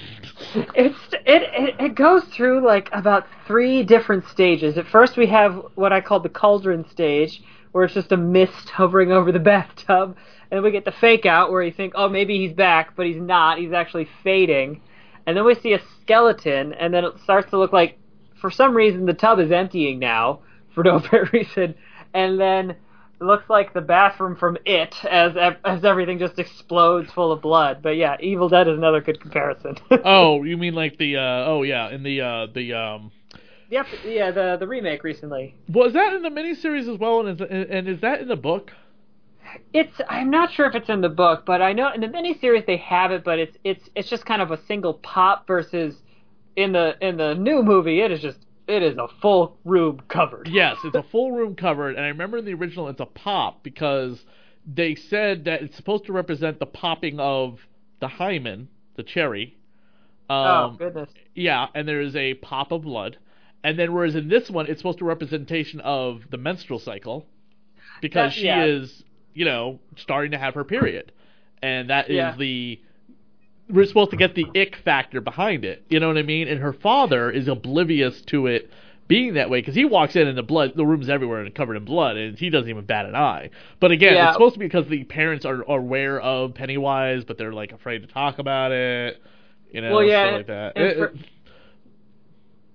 It's 0.75 0.97
it, 1.13 1.43
it 1.53 1.75
it 1.79 1.95
goes 1.95 2.23
through 2.25 2.65
like 2.65 2.89
about 2.91 3.25
three 3.47 3.83
different 3.83 4.27
stages. 4.27 4.77
At 4.77 4.87
first, 4.87 5.15
we 5.15 5.27
have 5.27 5.63
what 5.75 5.93
I 5.93 6.01
call 6.01 6.19
the 6.19 6.29
cauldron 6.29 6.89
stage, 6.89 7.41
where 7.71 7.85
it's 7.85 7.93
just 7.93 8.11
a 8.11 8.17
mist 8.17 8.69
hovering 8.69 9.11
over 9.11 9.31
the 9.31 9.39
bathtub, 9.51 10.17
and 10.49 10.63
we 10.63 10.71
get 10.71 10.85
the 10.85 10.91
fake 10.91 11.25
out 11.25 11.51
where 11.51 11.63
you 11.63 11.71
think, 11.71 11.93
oh, 11.95 12.09
maybe 12.09 12.37
he's 12.37 12.53
back, 12.55 12.95
but 12.95 13.05
he's 13.05 13.21
not. 13.21 13.57
He's 13.57 13.73
actually 13.73 14.07
fading, 14.23 14.81
and 15.25 15.35
then 15.35 15.45
we 15.45 15.55
see 15.55 15.73
a 15.73 15.81
skeleton, 16.01 16.73
and 16.73 16.93
then 16.93 17.05
it 17.05 17.13
starts 17.23 17.49
to 17.51 17.57
look 17.57 17.73
like, 17.73 17.97
for 18.39 18.51
some 18.51 18.75
reason, 18.75 19.05
the 19.05 19.13
tub 19.13 19.39
is 19.39 19.51
emptying 19.51 19.99
now 19.99 20.39
for 20.75 20.83
no 20.83 20.97
apparent 20.97 21.33
reason, 21.33 21.75
and 22.13 22.39
then. 22.39 22.75
It 23.19 23.25
looks 23.25 23.47
like 23.51 23.71
the 23.71 23.81
bathroom 23.81 24.35
from 24.35 24.57
It 24.65 24.95
as 25.05 25.33
as 25.63 25.85
everything 25.85 26.17
just 26.17 26.39
explodes 26.39 27.11
full 27.11 27.31
of 27.31 27.39
blood. 27.39 27.83
But 27.83 27.95
yeah, 27.95 28.17
Evil 28.19 28.49
Dead 28.49 28.67
is 28.67 28.75
another 28.75 28.99
good 28.99 29.21
comparison. 29.21 29.77
oh, 30.03 30.41
you 30.41 30.57
mean 30.57 30.73
like 30.73 30.97
the? 30.97 31.17
uh 31.17 31.45
Oh 31.45 31.61
yeah, 31.61 31.91
in 31.91 32.01
the 32.01 32.19
uh 32.19 32.47
the 32.51 32.73
um. 32.73 33.11
Yep, 33.71 33.85
yeah, 34.05 34.31
the 34.31 34.57
the 34.59 34.67
remake 34.67 35.03
recently. 35.03 35.55
Was 35.69 35.93
that 35.93 36.13
in 36.13 36.21
the 36.21 36.29
miniseries 36.29 36.93
as 36.93 36.99
well? 36.99 37.25
And 37.25 37.39
is 37.39 37.47
and 37.49 37.87
is 37.87 38.01
that 38.01 38.19
in 38.19 38.27
the 38.27 38.35
book? 38.35 38.71
It's 39.73 39.99
I'm 40.09 40.29
not 40.29 40.51
sure 40.51 40.67
if 40.67 40.75
it's 40.75 40.89
in 40.89 40.99
the 40.99 41.09
book, 41.09 41.45
but 41.45 41.61
I 41.61 41.71
know 41.71 41.89
in 41.93 42.01
the 42.01 42.07
miniseries 42.07 42.65
they 42.65 42.77
have 42.77 43.11
it, 43.11 43.23
but 43.23 43.39
it's 43.39 43.57
it's 43.63 43.89
it's 43.95 44.09
just 44.09 44.25
kind 44.25 44.41
of 44.41 44.51
a 44.51 44.59
single 44.65 44.95
pop 44.95 45.47
versus 45.47 45.95
in 46.57 46.73
the 46.73 46.95
in 46.99 47.15
the 47.15 47.33
new 47.33 47.63
movie 47.63 48.01
it 48.01 48.11
is 48.11 48.21
just 48.21 48.39
it 48.67 48.83
is 48.83 48.97
a 48.97 49.07
full 49.21 49.57
room 49.63 50.01
covered. 50.09 50.49
Yes, 50.51 50.77
it's 50.83 50.95
a 50.95 51.03
full 51.11 51.31
room 51.31 51.55
covered, 51.55 51.95
and 51.95 52.03
I 52.03 52.09
remember 52.09 52.39
in 52.39 52.45
the 52.45 52.53
original 52.53 52.89
it's 52.89 52.99
a 52.99 53.05
pop 53.05 53.63
because 53.63 54.25
they 54.65 54.95
said 54.95 55.45
that 55.45 55.61
it's 55.61 55.77
supposed 55.77 56.05
to 56.05 56.13
represent 56.13 56.59
the 56.59 56.65
popping 56.65 57.21
of 57.21 57.59
the 58.01 58.09
hymen, 58.09 58.67
the 58.95 59.03
cherry. 59.03 59.55
Um, 60.29 60.37
oh 60.37 60.75
goodness. 60.77 61.09
Yeah, 61.35 61.67
and 61.73 61.87
there 61.87 62.01
is 62.01 62.15
a 62.15 62.35
pop 62.35 62.71
of 62.71 62.83
blood, 62.83 63.17
and 63.63 63.77
then 63.77 63.93
whereas 63.93 64.15
in 64.15 64.27
this 64.27 64.49
one 64.49 64.67
it's 64.67 64.79
supposed 64.79 64.97
to 64.99 65.03
be 65.03 65.07
representation 65.07 65.79
of 65.81 66.21
the 66.29 66.37
menstrual 66.37 66.79
cycle, 66.79 67.25
because 68.01 68.31
That- 68.31 68.39
she 68.39 68.45
yeah. 68.45 68.63
is 68.65 69.03
you 69.33 69.45
know 69.45 69.79
starting 69.97 70.31
to 70.31 70.37
have 70.37 70.53
her 70.55 70.63
period, 70.63 71.11
and 71.61 71.89
that 71.89 72.09
is 72.09 72.15
Yeah. 72.15 72.35
the 72.37 72.79
we're 73.69 73.85
supposed 73.85 74.11
to 74.11 74.17
get 74.17 74.35
the 74.35 74.45
ick 74.55 74.75
factor 74.83 75.21
behind 75.21 75.63
it. 75.63 75.83
You 75.89 75.99
know 76.01 76.07
what 76.09 76.17
I 76.17 76.23
mean? 76.23 76.47
And 76.49 76.59
her 76.59 76.73
father 76.73 77.31
is 77.31 77.47
oblivious 77.47 78.21
to 78.23 78.47
it 78.47 78.69
being 79.07 79.35
that 79.35 79.49
way 79.49 79.59
because 79.61 79.75
he 79.75 79.85
walks 79.85 80.15
in 80.17 80.27
and 80.27 80.37
the 80.37 80.43
blood, 80.43 80.73
the 80.75 80.85
room's 80.85 81.09
everywhere 81.09 81.39
and 81.41 81.55
covered 81.55 81.75
in 81.77 81.85
blood, 81.85 82.17
and 82.17 82.37
he 82.37 82.49
doesn't 82.49 82.69
even 82.69 82.83
bat 82.83 83.05
an 83.05 83.15
eye. 83.15 83.49
But 83.79 83.91
again, 83.91 84.13
Yeah. 84.15 84.25
it's 84.27 84.33
supposed 84.35 84.53
to 84.55 84.59
be 84.59 84.65
because 84.65 84.87
the 84.87 85.03
parents 85.05 85.45
are, 85.45 85.61
are 85.69 85.79
aware 85.79 86.19
of 86.19 86.53
Pennywise, 86.53 87.23
but 87.23 87.37
they're 87.37 87.53
like 87.53 87.71
afraid 87.71 87.99
to 88.01 88.07
talk 88.07 88.39
about 88.39 88.73
it. 88.73 89.21
You 89.71 89.79
know, 89.81 89.91
Well, 89.91 90.03
yeah, 90.03 90.25
stuff 90.27 90.37
like 90.37 90.47
that. 90.47 90.77
It- 90.77 90.97
for- 90.97 91.13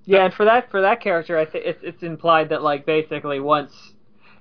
Yeah, 0.06 0.24
and 0.24 0.34
for 0.34 0.44
that 0.44 0.70
for 0.70 0.80
that 0.80 1.00
character, 1.00 1.36
I 1.36 1.44
think 1.44 1.64
it's 1.66 1.82
it's 1.82 2.02
implied 2.02 2.48
that 2.50 2.62
like 2.62 2.86
basically 2.86 3.40
once 3.40 3.72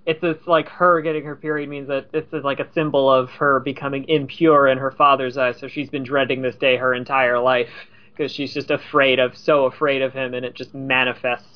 it's 0.05 0.19
it's 0.23 0.45
like 0.47 0.69
her 0.69 1.01
getting 1.01 1.25
her 1.25 1.35
period 1.35 1.69
means 1.69 1.87
that 1.87 2.11
this 2.11 2.25
is 2.31 2.43
like 2.43 2.59
a 2.59 2.71
symbol 2.73 3.11
of 3.11 3.29
her 3.31 3.59
becoming 3.59 4.07
impure 4.07 4.67
in 4.67 4.77
her 4.77 4.91
father's 4.91 5.37
eyes. 5.37 5.59
So 5.59 5.67
she's 5.67 5.89
been 5.89 6.03
dreading 6.03 6.43
this 6.43 6.55
day 6.55 6.77
her 6.77 6.93
entire 6.93 7.39
life 7.39 7.69
because 8.11 8.31
she's 8.31 8.53
just 8.53 8.69
afraid 8.69 9.19
of 9.19 9.35
so 9.35 9.65
afraid 9.65 10.01
of 10.01 10.13
him, 10.13 10.33
and 10.33 10.45
it 10.45 10.53
just 10.53 10.73
manifests. 10.73 11.47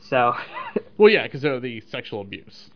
So, 0.00 0.34
well, 0.98 1.08
yeah, 1.08 1.22
because 1.22 1.44
of 1.44 1.62
the 1.62 1.80
sexual 1.80 2.20
abuse, 2.20 2.70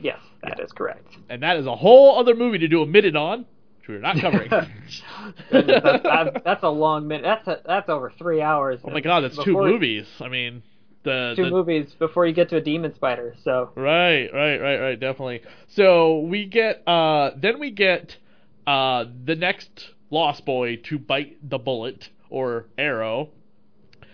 yes, 0.00 0.18
that 0.42 0.58
is 0.58 0.72
correct. 0.72 1.06
and 1.28 1.42
that 1.42 1.58
is 1.58 1.66
a 1.66 1.76
whole 1.76 2.18
other 2.18 2.34
movie 2.34 2.58
to 2.58 2.68
do 2.68 2.82
a 2.82 2.86
minute 2.86 3.14
on, 3.14 3.46
which 3.82 3.88
we're 3.88 4.00
not 4.00 4.20
covering. 4.20 4.50
That's, 5.50 6.02
that's, 6.02 6.44
that's 6.44 6.62
a 6.62 6.68
long 6.68 7.08
minute. 7.08 7.22
That's 7.24 7.48
a, 7.48 7.62
that's 7.66 7.88
over 7.88 8.12
three 8.18 8.40
hours. 8.40 8.80
oh 8.84 8.90
my 8.90 9.00
god, 9.00 9.20
that's 9.20 9.42
two 9.42 9.54
movies. 9.54 10.06
I 10.20 10.28
mean, 10.28 10.62
the 11.04 11.34
Two 11.36 11.44
the, 11.44 11.50
movies 11.50 11.94
before 11.98 12.26
you 12.26 12.32
get 12.32 12.48
to 12.50 12.56
a 12.56 12.60
demon 12.60 12.94
spider. 12.94 13.34
So 13.42 13.70
Right, 13.74 14.28
right, 14.32 14.58
right, 14.58 14.78
right, 14.80 15.00
definitely. 15.00 15.42
So 15.68 16.20
we 16.20 16.46
get 16.46 16.86
uh 16.86 17.32
then 17.36 17.58
we 17.58 17.70
get 17.70 18.16
uh 18.66 19.06
the 19.24 19.34
next 19.34 19.90
Lost 20.10 20.44
Boy 20.44 20.76
to 20.84 20.98
bite 20.98 21.38
the 21.48 21.58
bullet 21.58 22.08
or 22.30 22.66
arrow 22.78 23.30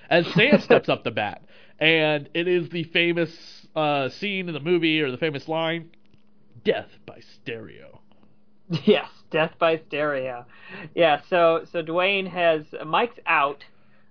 as 0.08 0.26
Sam 0.34 0.60
steps 0.62 0.88
up 0.88 1.04
the 1.04 1.10
bat. 1.10 1.42
And 1.78 2.28
it 2.34 2.48
is 2.48 2.68
the 2.70 2.84
famous 2.84 3.66
uh 3.76 4.08
scene 4.08 4.48
in 4.48 4.54
the 4.54 4.60
movie 4.60 5.00
or 5.02 5.10
the 5.10 5.18
famous 5.18 5.46
line 5.48 5.90
Death 6.64 6.88
by 7.06 7.20
Stereo. 7.34 8.00
Yes, 8.84 9.08
Death 9.30 9.52
by 9.58 9.80
Stereo. 9.88 10.46
Yeah, 10.94 11.20
so 11.28 11.64
so 11.70 11.82
Dwayne 11.82 12.28
has 12.28 12.62
Mike's 12.84 13.18
out. 13.26 13.64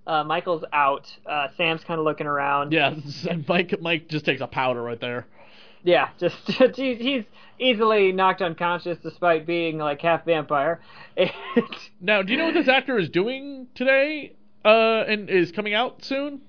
Uh, 0.05 0.23
Michael's 0.23 0.63
out. 0.71 1.05
Uh, 1.25 1.47
Sam's 1.57 1.83
kind 1.83 1.99
of 1.99 2.05
looking 2.05 2.27
around. 2.27 2.71
Yeah, 2.71 2.95
Mike 3.47 3.73
Mike 3.81 4.07
just 4.07 4.25
takes 4.25 4.41
a 4.41 4.47
powder 4.47 4.81
right 4.81 4.99
there. 4.99 5.27
Yeah, 5.83 6.09
just 6.19 6.35
he's, 6.75 6.97
he's 6.99 7.23
easily 7.59 8.11
knocked 8.11 8.41
unconscious 8.41 8.97
despite 9.01 9.45
being 9.45 9.77
like 9.77 10.01
half 10.01 10.25
vampire. 10.25 10.81
now, 12.01 12.21
do 12.21 12.31
you 12.31 12.37
know 12.37 12.45
what 12.45 12.53
this 12.53 12.67
actor 12.67 12.97
is 12.97 13.09
doing 13.09 13.67
today? 13.75 14.33
Uh, 14.65 15.03
and 15.07 15.29
is 15.29 15.51
coming 15.51 15.73
out 15.73 16.03
soon? 16.03 16.41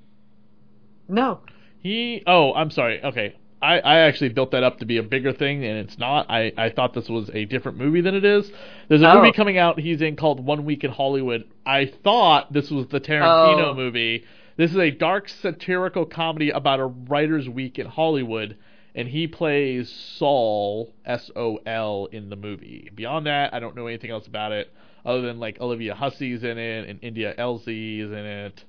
No. 1.09 1.41
He. 1.81 2.23
Oh, 2.27 2.53
I'm 2.53 2.71
sorry. 2.71 3.03
Okay, 3.03 3.37
I, 3.61 3.79
I 3.81 3.99
actually 4.01 4.29
built 4.31 4.53
that 4.53 4.63
up 4.63 4.79
to 4.79 4.85
be 4.87 4.99
a 4.99 5.03
bigger 5.03 5.33
thing, 5.33 5.65
and 5.65 5.79
it's 5.79 5.99
not. 5.99 6.27
I, 6.31 6.53
I 6.57 6.71
thought 6.71 6.95
this 6.95 7.09
was 7.09 7.29
a 7.35 7.45
different 7.45 7.77
movie 7.79 8.01
than 8.01 8.15
it 8.15 8.25
is. 8.25 8.51
There's 8.89 9.03
a 9.03 9.11
Oh. 9.11 9.17
movie 9.17 9.33
coming 9.33 9.59
out 9.59 9.81
he's 9.81 10.01
in 10.01 10.17
called 10.17 10.45
One 10.45 10.65
Week 10.65 10.85
in 10.85 10.91
Hollywood. 10.93 11.45
I 11.67 11.87
thought 11.87 12.53
this 12.53 12.71
was 12.71 12.87
the 12.89 13.01
Tarantino 13.01 13.71
Oh. 13.71 13.75
movie. 13.75 14.25
This 14.57 14.71
is 14.73 14.77
a 14.79 14.91
dark 14.91 15.29
satirical 15.29 16.05
comedy 16.07 16.51
about 16.51 16.81
a 16.81 16.87
writer's 16.87 17.49
week 17.49 17.79
in 17.79 17.87
Hollywood, 17.87 18.57
and 18.95 19.09
he 19.09 19.27
plays 19.27 19.89
Saul 19.91 20.93
S 21.05 21.31
O 21.37 21.59
L 21.67 22.09
in 22.13 22.31
the 22.31 22.37
movie. 22.37 22.91
Beyond 22.95 23.27
that, 23.27 23.55
I 23.55 23.61
don't 23.61 23.75
know 23.77 23.87
anything 23.87 24.11
else 24.11 24.27
about 24.27 24.53
it 24.53 24.73
other 25.05 25.21
than 25.23 25.39
like 25.39 25.61
Olivia 25.61 25.95
Hussey's 25.95 26.43
in 26.45 26.59
it 26.59 26.89
and 26.89 26.99
India 27.03 27.35
Elsie 27.39 28.01
is 28.01 28.11
in 28.11 28.19
it. 28.19 28.65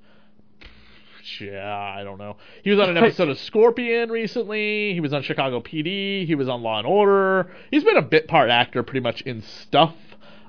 Yeah, 1.39 1.73
I 1.97 2.03
don't 2.03 2.17
know. 2.17 2.37
He 2.63 2.69
was 2.71 2.79
on 2.79 2.89
an 2.89 2.97
episode 2.97 3.29
of 3.29 3.37
Scorpion 3.39 4.09
recently. 4.11 4.93
He 4.93 4.99
was 4.99 5.13
on 5.13 5.21
Chicago 5.23 5.59
PD. 5.61 6.25
He 6.25 6.35
was 6.35 6.49
on 6.49 6.61
Law 6.63 6.77
and 6.79 6.87
Order. 6.87 7.51
He's 7.71 7.83
been 7.83 7.97
a 7.97 8.01
bit 8.01 8.27
part 8.27 8.49
actor 8.49 8.83
pretty 8.83 9.01
much 9.01 9.21
in 9.21 9.41
stuff 9.41 9.95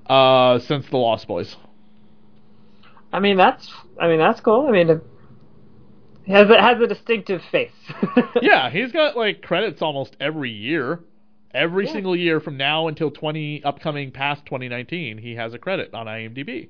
uh, 0.07 0.59
since 0.59 0.89
The 0.89 0.97
Lost 0.97 1.27
Boys. 1.29 1.57
I 3.13 3.19
mean 3.21 3.37
that's 3.37 3.73
I 3.99 4.07
mean 4.09 4.19
that's 4.19 4.41
cool. 4.41 4.67
I 4.69 4.71
mean 4.71 4.89
it 4.91 5.03
has 6.29 6.49
a, 6.49 6.61
has 6.61 6.81
a 6.81 6.87
distinctive 6.87 7.43
face. 7.51 7.73
yeah, 8.43 8.71
he's 8.71 8.93
got 8.93 9.17
like 9.17 9.43
credits 9.43 9.83
almost 9.83 10.17
every 10.21 10.51
year. 10.51 11.01
Every 11.53 11.87
Yeah. 11.87 11.93
single 11.93 12.15
year 12.15 12.39
from 12.39 12.57
now 12.57 12.87
until 12.87 13.11
20 13.11 13.65
upcoming 13.65 14.13
past 14.13 14.47
2019, 14.47 15.19
he 15.19 15.35
has 15.35 15.53
a 15.53 15.59
credit 15.59 15.93
on 15.93 16.07
IMDb. 16.07 16.69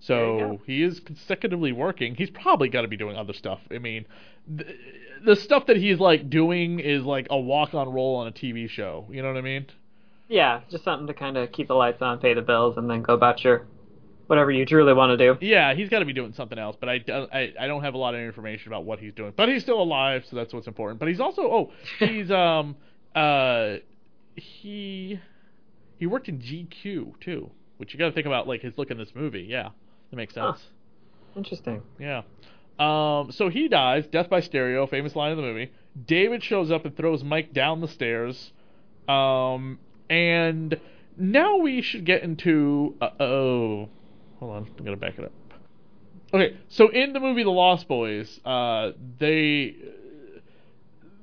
So 0.00 0.60
he 0.66 0.82
is 0.82 1.00
consecutively 1.00 1.72
working. 1.72 2.14
He's 2.14 2.30
probably 2.30 2.68
got 2.68 2.82
to 2.82 2.88
be 2.88 2.96
doing 2.96 3.16
other 3.16 3.32
stuff. 3.32 3.60
I 3.70 3.78
mean, 3.78 4.04
the, 4.46 4.64
the 5.24 5.36
stuff 5.36 5.66
that 5.66 5.76
he's 5.78 5.98
like 5.98 6.28
doing 6.30 6.78
is 6.80 7.02
like 7.02 7.26
a 7.30 7.38
walk-on 7.38 7.88
role 7.88 8.16
on 8.16 8.26
a 8.28 8.32
TV 8.32 8.68
show. 8.68 9.06
You 9.10 9.22
know 9.22 9.28
what 9.28 9.38
I 9.38 9.42
mean? 9.42 9.66
yeah, 10.28 10.60
just 10.70 10.82
something 10.82 11.06
to 11.06 11.14
kind 11.14 11.36
of 11.36 11.52
keep 11.52 11.68
the 11.68 11.74
lights 11.74 12.02
on, 12.02 12.18
pay 12.18 12.34
the 12.34 12.42
bills, 12.42 12.76
and 12.76 12.90
then 12.90 13.00
go 13.02 13.14
about 13.14 13.44
your 13.44 13.64
whatever 14.26 14.50
you 14.50 14.66
truly 14.66 14.92
want 14.92 15.16
to 15.16 15.16
do. 15.16 15.38
Yeah, 15.44 15.72
he's 15.74 15.88
got 15.88 16.00
to 16.00 16.04
be 16.04 16.12
doing 16.12 16.32
something 16.32 16.58
else, 16.58 16.76
but 16.80 16.88
I, 16.88 16.98
don't- 16.98 17.32
I 17.32 17.52
I 17.60 17.66
don't 17.68 17.82
have 17.84 17.94
a 17.94 17.98
lot 17.98 18.14
of 18.14 18.20
information 18.20 18.68
about 18.68 18.84
what 18.84 18.98
he's 18.98 19.14
doing. 19.14 19.32
But 19.36 19.48
he's 19.48 19.62
still 19.62 19.80
alive, 19.80 20.24
so 20.28 20.34
that's 20.36 20.52
what's 20.52 20.66
important. 20.66 20.98
But 20.98 21.08
he's 21.08 21.20
also 21.20 21.42
oh 21.42 21.72
he's 22.00 22.30
um 22.30 22.74
uh 23.14 23.76
he 24.34 25.20
he 25.98 26.06
worked 26.06 26.28
in 26.28 26.38
GQ 26.40 27.20
too, 27.20 27.50
which 27.78 27.92
you 27.92 27.98
got 27.98 28.06
to 28.06 28.12
think 28.12 28.26
about 28.26 28.46
like 28.48 28.62
his 28.62 28.76
look 28.76 28.90
in 28.90 28.98
this 28.98 29.10
movie. 29.14 29.46
Yeah, 29.48 29.68
that 30.10 30.16
makes 30.16 30.34
Huh. 30.34 30.52
sense. 30.54 30.66
Interesting. 31.36 31.82
Yeah. 31.98 32.22
Um, 32.78 33.30
so 33.32 33.48
he 33.48 33.68
dies, 33.68 34.06
death 34.06 34.28
by 34.28 34.40
stereo, 34.40 34.86
famous 34.86 35.16
line 35.16 35.30
of 35.30 35.36
the 35.38 35.42
movie. 35.42 35.70
David 36.06 36.42
shows 36.42 36.70
up 36.70 36.84
and 36.84 36.96
throws 36.96 37.24
Mike 37.24 37.52
down 37.52 37.80
the 37.80 37.88
stairs. 37.88 38.52
Um, 39.08 39.78
and 40.10 40.78
now 41.16 41.56
we 41.56 41.80
should 41.80 42.04
get 42.04 42.22
into. 42.22 42.94
Uh, 43.00 43.10
oh, 43.20 43.88
hold 44.38 44.52
on, 44.52 44.66
I'm 44.78 44.84
gonna 44.84 44.96
back 44.96 45.18
it 45.18 45.24
up. 45.24 45.32
Okay, 46.34 46.56
so 46.68 46.88
in 46.88 47.12
the 47.12 47.20
movie 47.20 47.44
The 47.44 47.50
Lost 47.50 47.88
Boys, 47.88 48.40
uh, 48.44 48.92
they 49.18 49.76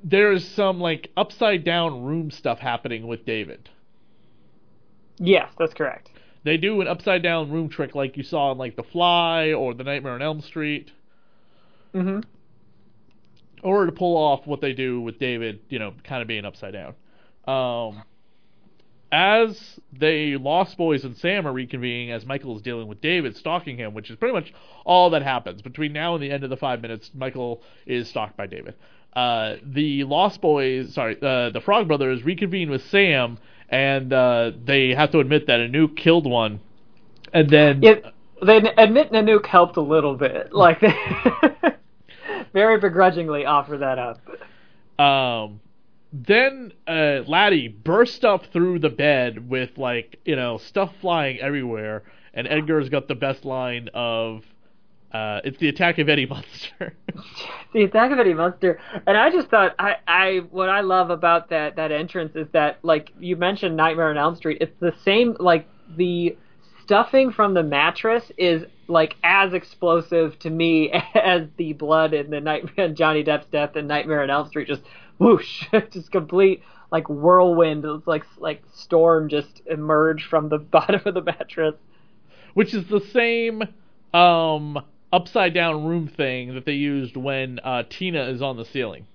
there's 0.03 0.45
some 0.49 0.79
like 0.79 1.11
upside 1.15 1.63
down 1.63 2.03
room 2.03 2.31
stuff 2.31 2.59
happening 2.59 3.05
with 3.07 3.25
David. 3.25 3.69
Yes, 5.19 5.51
that's 5.59 5.73
correct. 5.73 6.09
They 6.43 6.57
do 6.57 6.81
an 6.81 6.88
upside 6.88 7.23
down 7.23 7.51
room 7.51 7.69
trick 7.69 7.95
like 7.95 8.17
you 8.17 8.23
saw 8.23 8.51
in 8.51 8.57
like 8.57 8.75
The 8.75 8.83
Fly 8.83 9.53
or 9.53 9.73
The 9.73 9.83
Nightmare 9.83 10.13
on 10.13 10.21
Elm 10.21 10.41
Street. 10.41 10.91
Mm-hmm. 11.93 12.21
or 13.62 13.85
to 13.85 13.91
pull 13.91 14.17
off 14.17 14.47
what 14.47 14.62
they 14.62 14.73
do 14.73 15.00
with 15.00 15.19
David, 15.19 15.59
you 15.69 15.77
know, 15.77 15.93
kind 16.03 16.23
of 16.23 16.27
being 16.27 16.43
upside 16.43 16.73
down. 16.73 16.95
Um, 17.47 18.03
as 19.12 19.79
they 19.91 20.35
Lost 20.38 20.75
Boys 20.75 21.03
and 21.03 21.15
Sam 21.15 21.45
are 21.47 21.53
reconvening, 21.53 22.09
as 22.09 22.25
Michael 22.25 22.55
is 22.55 22.63
dealing 22.63 22.88
with 22.88 23.00
David 23.00 23.38
stalking 23.38 23.77
him, 23.77 23.93
which 23.93 24.09
is 24.09 24.15
pretty 24.15 24.33
much 24.33 24.51
all 24.85 25.12
that 25.12 25.21
happens 25.21 25.62
between 25.62 25.93
now 25.93 26.15
and 26.15 26.23
the 26.23 26.31
end 26.31 26.43
of 26.43 26.50
the 26.50 26.57
five 26.57 26.81
minutes. 26.81 27.12
Michael 27.13 27.62
is 27.85 28.09
stalked 28.09 28.35
by 28.35 28.47
David. 28.47 28.73
Uh, 29.15 29.57
the 29.63 30.03
Lost 30.05 30.41
Boys, 30.41 30.95
sorry, 30.95 31.15
uh, 31.21 31.51
the 31.51 31.62
Frog 31.63 31.88
Brothers 31.88 32.23
reconvene 32.23 32.71
with 32.71 32.83
Sam, 32.89 33.38
and 33.70 34.13
uh, 34.13 34.51
they 34.63 34.89
have 34.89 35.12
to 35.12 35.20
admit 35.20 35.48
that 35.48 35.60
Nanook 35.60 35.98
killed 35.98 36.25
one, 36.25 36.60
and 37.34 37.50
then 37.50 37.79
they 37.79 38.58
admit 38.77 39.12
Nanook 39.12 39.46
helped 39.46 39.77
a 39.77 39.82
little 39.82 40.15
bit. 40.15 40.51
Like 40.53 40.79
they 40.79 40.93
very 42.53 42.79
begrudgingly 42.79 43.46
offer 43.46 43.77
that 43.77 44.00
up. 44.00 44.20
Um, 45.00 45.60
then 46.13 46.74
uh, 46.88 47.22
Laddie 47.25 47.67
burst 47.67 48.24
up 48.24 48.46
through 48.53 48.79
the 48.79 48.89
bed 48.89 49.50
with 49.50 49.77
like 49.77 50.20
you 50.25 50.36
know 50.36 50.58
stuff 50.58 50.93
flying 51.01 51.39
everywhere, 51.39 52.03
and 52.34 52.48
Edgar's 52.48 52.89
got 52.89 53.08
the 53.08 53.15
best 53.15 53.46
line 53.46 53.89
of, 53.93 54.43
uh, 55.13 55.41
"It's 55.43 55.58
the 55.58 55.70
attack 55.70 56.00
of 56.00 56.10
Eddie 56.10 56.25
Munster." 56.25 56.96
the 57.74 57.84
attack 57.84 58.12
of 58.12 58.20
Eddie 58.20 58.34
Munster. 58.34 58.79
And 59.05 59.17
I 59.17 59.29
just 59.29 59.50
thought 59.50 59.75
I, 59.79 59.96
I 60.08 60.41
what 60.51 60.70
I 60.70 60.82
love 60.82 61.10
about 61.10 61.50
that 61.50 61.75
that 61.75 61.91
entrance 61.91 62.36
is 62.36 62.48
that 62.53 62.79
like 62.84 63.12
you 63.20 63.36
mentioned 63.36 63.75
Nightmare 63.75 64.10
on 64.10 64.17
Elm 64.17 64.36
Street, 64.36 64.58
it's 64.62 64.75
the 64.79 64.93
same 65.03 65.36
like 65.39 65.67
the 65.96 66.38
stuffing 66.84 67.32
from 67.32 67.53
the 67.53 67.63
mattress 67.63 68.32
is 68.38 68.65
like 68.88 69.15
as 69.24 69.53
explosive 69.53 70.38
to 70.39 70.50
me 70.50 70.91
as 71.15 71.48
the 71.58 71.74
blood 71.74 72.13
in 72.13 72.29
the 72.29 72.41
Nightmare 72.41 72.89
Johnny 72.93 73.24
Depp's 73.24 73.48
death 73.51 73.75
in 73.75 73.88
Nightmare 73.88 74.24
on 74.24 74.29
Elm 74.29 74.48
Street 74.48 74.67
just 74.67 74.82
whoosh 75.20 75.65
just 75.91 76.12
complete 76.12 76.62
like 76.91 77.08
whirlwind 77.08 77.86
it's 77.86 78.08
like 78.08 78.25
like 78.38 78.62
storm 78.74 79.29
just 79.29 79.62
emerged 79.67 80.27
from 80.27 80.50
the 80.50 80.58
bottom 80.58 81.01
of 81.05 81.13
the 81.13 81.22
mattress. 81.22 81.75
which 82.53 82.74
is 82.74 82.86
the 82.88 83.00
same 83.13 83.63
um, 84.13 84.84
upside 85.13 85.53
down 85.53 85.86
room 85.86 86.08
thing 86.08 86.55
that 86.55 86.65
they 86.65 86.74
used 86.74 87.15
when 87.15 87.60
uh, 87.63 87.84
Tina 87.89 88.24
is 88.25 88.41
on 88.41 88.58
the 88.58 88.65
ceiling. 88.65 89.05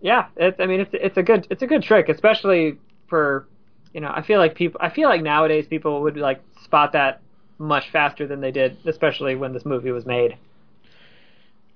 Yeah, 0.00 0.26
it's. 0.36 0.58
I 0.58 0.66
mean, 0.66 0.80
it's 0.80 0.90
it's 0.94 1.16
a 1.16 1.22
good 1.22 1.46
it's 1.50 1.62
a 1.62 1.66
good 1.68 1.82
trick, 1.84 2.08
especially 2.08 2.78
for, 3.08 3.46
you 3.94 4.00
know, 4.00 4.10
I 4.12 4.22
feel 4.22 4.40
like 4.40 4.56
people. 4.56 4.80
I 4.82 4.90
feel 4.90 5.08
like 5.08 5.22
nowadays 5.22 5.66
people 5.68 6.02
would 6.02 6.16
like 6.16 6.42
spot 6.64 6.92
that 6.94 7.20
much 7.58 7.90
faster 7.90 8.26
than 8.26 8.40
they 8.40 8.50
did, 8.50 8.78
especially 8.86 9.36
when 9.36 9.52
this 9.52 9.64
movie 9.64 9.92
was 9.92 10.04
made. 10.06 10.36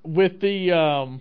with 0.02 0.40
the 0.40 0.72
um 0.72 1.20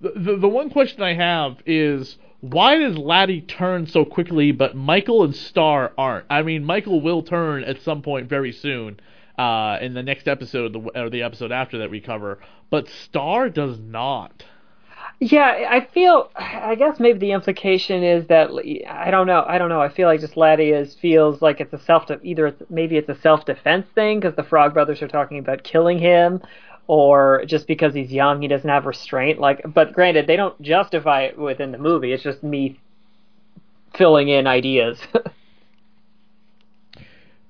the, 0.00 0.12
the 0.16 0.36
the 0.36 0.48
one 0.48 0.70
question 0.70 1.02
I 1.02 1.14
have 1.14 1.58
is 1.66 2.16
why 2.40 2.78
does 2.78 2.96
Laddie 2.96 3.40
turn 3.40 3.86
so 3.86 4.04
quickly 4.04 4.52
but 4.52 4.76
Michael 4.76 5.24
and 5.24 5.34
Star 5.34 5.92
aren't? 5.98 6.26
I 6.30 6.42
mean 6.42 6.64
Michael 6.64 7.00
will 7.00 7.22
turn 7.22 7.64
at 7.64 7.82
some 7.82 8.02
point 8.02 8.28
very 8.28 8.52
soon 8.52 9.00
uh 9.38 9.78
in 9.80 9.94
the 9.94 10.02
next 10.02 10.28
episode 10.28 10.72
the, 10.72 11.00
or 11.00 11.08
the 11.08 11.22
episode 11.22 11.52
after 11.52 11.78
that 11.78 11.90
we 11.90 12.00
cover 12.00 12.38
but 12.70 12.88
Star 12.88 13.48
does 13.48 13.78
not. 13.78 14.44
Yeah, 15.20 15.66
I 15.68 15.84
feel. 15.92 16.30
I 16.36 16.76
guess 16.76 17.00
maybe 17.00 17.18
the 17.18 17.32
implication 17.32 18.04
is 18.04 18.28
that 18.28 18.50
I 18.88 19.10
don't 19.10 19.26
know. 19.26 19.44
I 19.48 19.58
don't 19.58 19.68
know. 19.68 19.82
I 19.82 19.88
feel 19.88 20.06
like 20.06 20.20
just 20.20 20.36
Laddie 20.36 20.70
is 20.70 20.94
feels 20.94 21.42
like 21.42 21.60
it's 21.60 21.72
a 21.72 21.78
self. 21.78 22.04
Either 22.22 22.46
it's, 22.48 22.62
maybe 22.70 22.96
it's 22.96 23.08
a 23.08 23.20
self 23.20 23.44
defense 23.44 23.86
thing 23.96 24.20
because 24.20 24.36
the 24.36 24.44
Frog 24.44 24.74
Brothers 24.74 25.02
are 25.02 25.08
talking 25.08 25.40
about 25.40 25.64
killing 25.64 25.98
him, 25.98 26.40
or 26.86 27.42
just 27.46 27.66
because 27.66 27.94
he's 27.94 28.12
young, 28.12 28.42
he 28.42 28.48
doesn't 28.48 28.68
have 28.68 28.86
restraint. 28.86 29.40
Like, 29.40 29.62
but 29.66 29.92
granted, 29.92 30.28
they 30.28 30.36
don't 30.36 30.60
justify 30.62 31.22
it 31.22 31.36
within 31.36 31.72
the 31.72 31.78
movie. 31.78 32.12
It's 32.12 32.22
just 32.22 32.44
me 32.44 32.78
filling 33.96 34.28
in 34.28 34.46
ideas. 34.46 35.00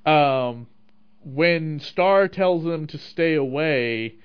um, 0.07 0.67
when 1.35 1.81
Star 1.81 2.29
tells 2.29 2.65
him 2.65 2.87
to 2.89 2.99
stay 2.99 3.35
away, 3.35 4.17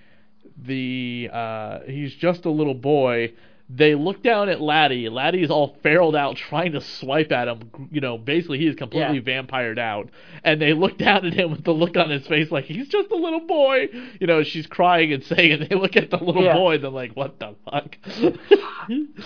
the 0.57 1.29
uh, 1.31 1.79
he's 1.85 2.13
just 2.15 2.45
a 2.45 2.49
little 2.51 2.75
boy. 2.75 3.33
they 3.69 3.95
look 3.95 4.21
down 4.21 4.49
at 4.49 4.61
Laddie. 4.61 5.09
Laddie 5.09 5.41
is 5.41 5.49
all 5.49 5.75
feraled 5.83 6.15
out, 6.15 6.35
trying 6.35 6.73
to 6.73 6.81
swipe 6.81 7.31
at 7.31 7.47
him. 7.47 7.89
You 7.91 8.01
know, 8.01 8.17
basically 8.17 8.59
he 8.59 8.67
is 8.67 8.75
completely 8.75 9.15
Yeah. 9.15 9.21
vampired 9.23 9.79
out. 9.79 10.09
And 10.43 10.61
they 10.61 10.73
look 10.73 10.97
down 10.97 11.25
at 11.25 11.33
him 11.33 11.49
with 11.51 11.63
the 11.63 11.71
look 11.73 11.95
on 11.97 12.09
his 12.09 12.27
face 12.27 12.51
like 12.51 12.65
he's 12.65 12.87
just 12.89 13.09
a 13.09 13.15
little 13.15 13.39
boy. 13.39 13.87
You 14.19 14.27
know, 14.27 14.43
she's 14.43 14.67
crying 14.67 15.11
and 15.13 15.23
saying, 15.23 15.53
and 15.53 15.61
they 15.67 15.75
look 15.75 15.95
at 15.95 16.11
the 16.11 16.17
little 16.17 16.43
Yeah. 16.43 16.53
boy, 16.53 16.75
and 16.75 16.83
they're 16.83 16.91
like, 16.91 17.13
"What 17.13 17.39
the 17.39 17.55
fuck?" 17.65 17.97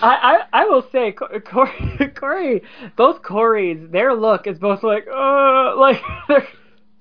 I, 0.02 0.40
I 0.52 0.64
will 0.66 0.86
say, 0.92 1.12
Corey, 1.12 2.10
Corey, 2.16 2.62
both 2.96 3.22
Corys, 3.22 3.90
their 3.90 4.14
look 4.14 4.46
is 4.46 4.58
both 4.58 4.82
like, 4.82 5.06
uh, 5.12 5.76
like 5.78 6.00
they're 6.28 6.46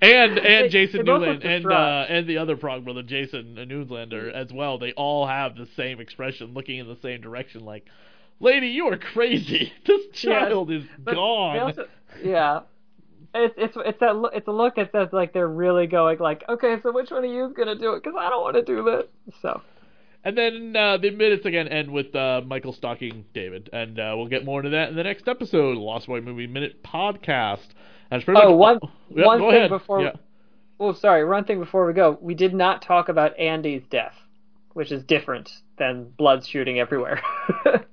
and 0.01 0.37
and 0.37 0.71
Jason 0.71 1.05
they 1.05 1.11
Newland 1.11 1.43
and 1.43 1.65
uh, 1.65 2.05
and 2.07 2.27
the 2.27 2.37
other 2.37 2.55
Frog 2.57 2.83
brother 2.83 3.03
Jamison 3.03 3.55
Newlander 3.55 4.31
as 4.31 4.51
well. 4.51 4.77
They 4.77 4.93
all 4.93 5.27
have 5.27 5.55
the 5.55 5.67
same 5.75 5.99
expression, 5.99 6.53
looking 6.53 6.77
in 6.77 6.87
the 6.87 6.97
same 7.01 7.21
direction, 7.21 7.65
like, 7.65 7.85
"Lady, 8.39 8.67
you 8.67 8.87
are 8.87 8.97
crazy. 8.97 9.73
This 9.85 10.07
child 10.13 10.71
is 10.71 10.83
gone." 11.05 11.59
also- 11.59 11.87
yeah. 12.23 12.61
It's 13.33 13.53
it's 13.57 13.77
it's 13.85 13.99
that 13.99 14.15
look, 14.15 14.33
it's 14.33 14.47
a 14.47 14.51
look 14.51 14.75
that 14.77 14.91
says 14.91 15.09
like 15.11 15.33
they're 15.33 15.47
really 15.47 15.85
going 15.85 16.17
like 16.17 16.43
okay 16.47 16.77
so 16.81 16.91
which 16.91 17.11
one 17.11 17.23
of 17.25 17.29
you 17.29 17.45
is 17.45 17.53
gonna 17.53 17.75
do 17.75 17.93
it 17.93 18.01
because 18.03 18.17
I 18.17 18.29
don't 18.29 18.41
want 18.41 18.55
to 18.55 18.63
do 18.63 18.83
this 18.83 19.35
so 19.41 19.61
And 20.23 20.35
then 20.37 20.75
uh, 20.75 20.97
the 20.97 21.11
minutes 21.11 21.45
again 21.45 21.67
end 21.67 21.91
with 21.91 22.15
uh, 22.15 22.41
Michael 22.45 22.73
stalking 22.73 23.25
David, 23.33 23.69
and 23.73 23.99
uh, 23.99 24.13
we'll 24.17 24.27
get 24.27 24.43
more 24.45 24.59
into 24.61 24.71
that 24.71 24.89
in 24.89 24.95
the 24.95 25.03
next 25.03 25.27
episode, 25.27 25.77
Lost 25.77 26.07
Boy 26.07 26.21
Movie 26.21 26.47
Minute 26.47 26.81
podcast. 26.83 27.67
That's 28.09 28.23
pretty 28.23 28.41
Oh, 28.41 28.49
much 28.57 28.81
one- 28.81 28.91
Yeah, 29.09 29.25
one 29.25 29.39
thing 29.39 29.49
ahead. 29.49 29.69
before- 29.69 30.01
Yeah. 30.01 30.13
oh 30.79 30.93
sorry 30.93 31.25
one 31.25 31.43
thing 31.45 31.59
before 31.59 31.85
we 31.85 31.93
go 31.93 32.17
we 32.21 32.33
did 32.35 32.53
not 32.53 32.81
talk 32.81 33.09
about 33.09 33.37
Andy's 33.39 33.83
death 33.89 34.15
which 34.73 34.91
is 34.91 35.03
different 35.03 35.51
than 35.77 36.09
blood 36.17 36.45
shooting 36.45 36.79
everywhere 36.79 37.21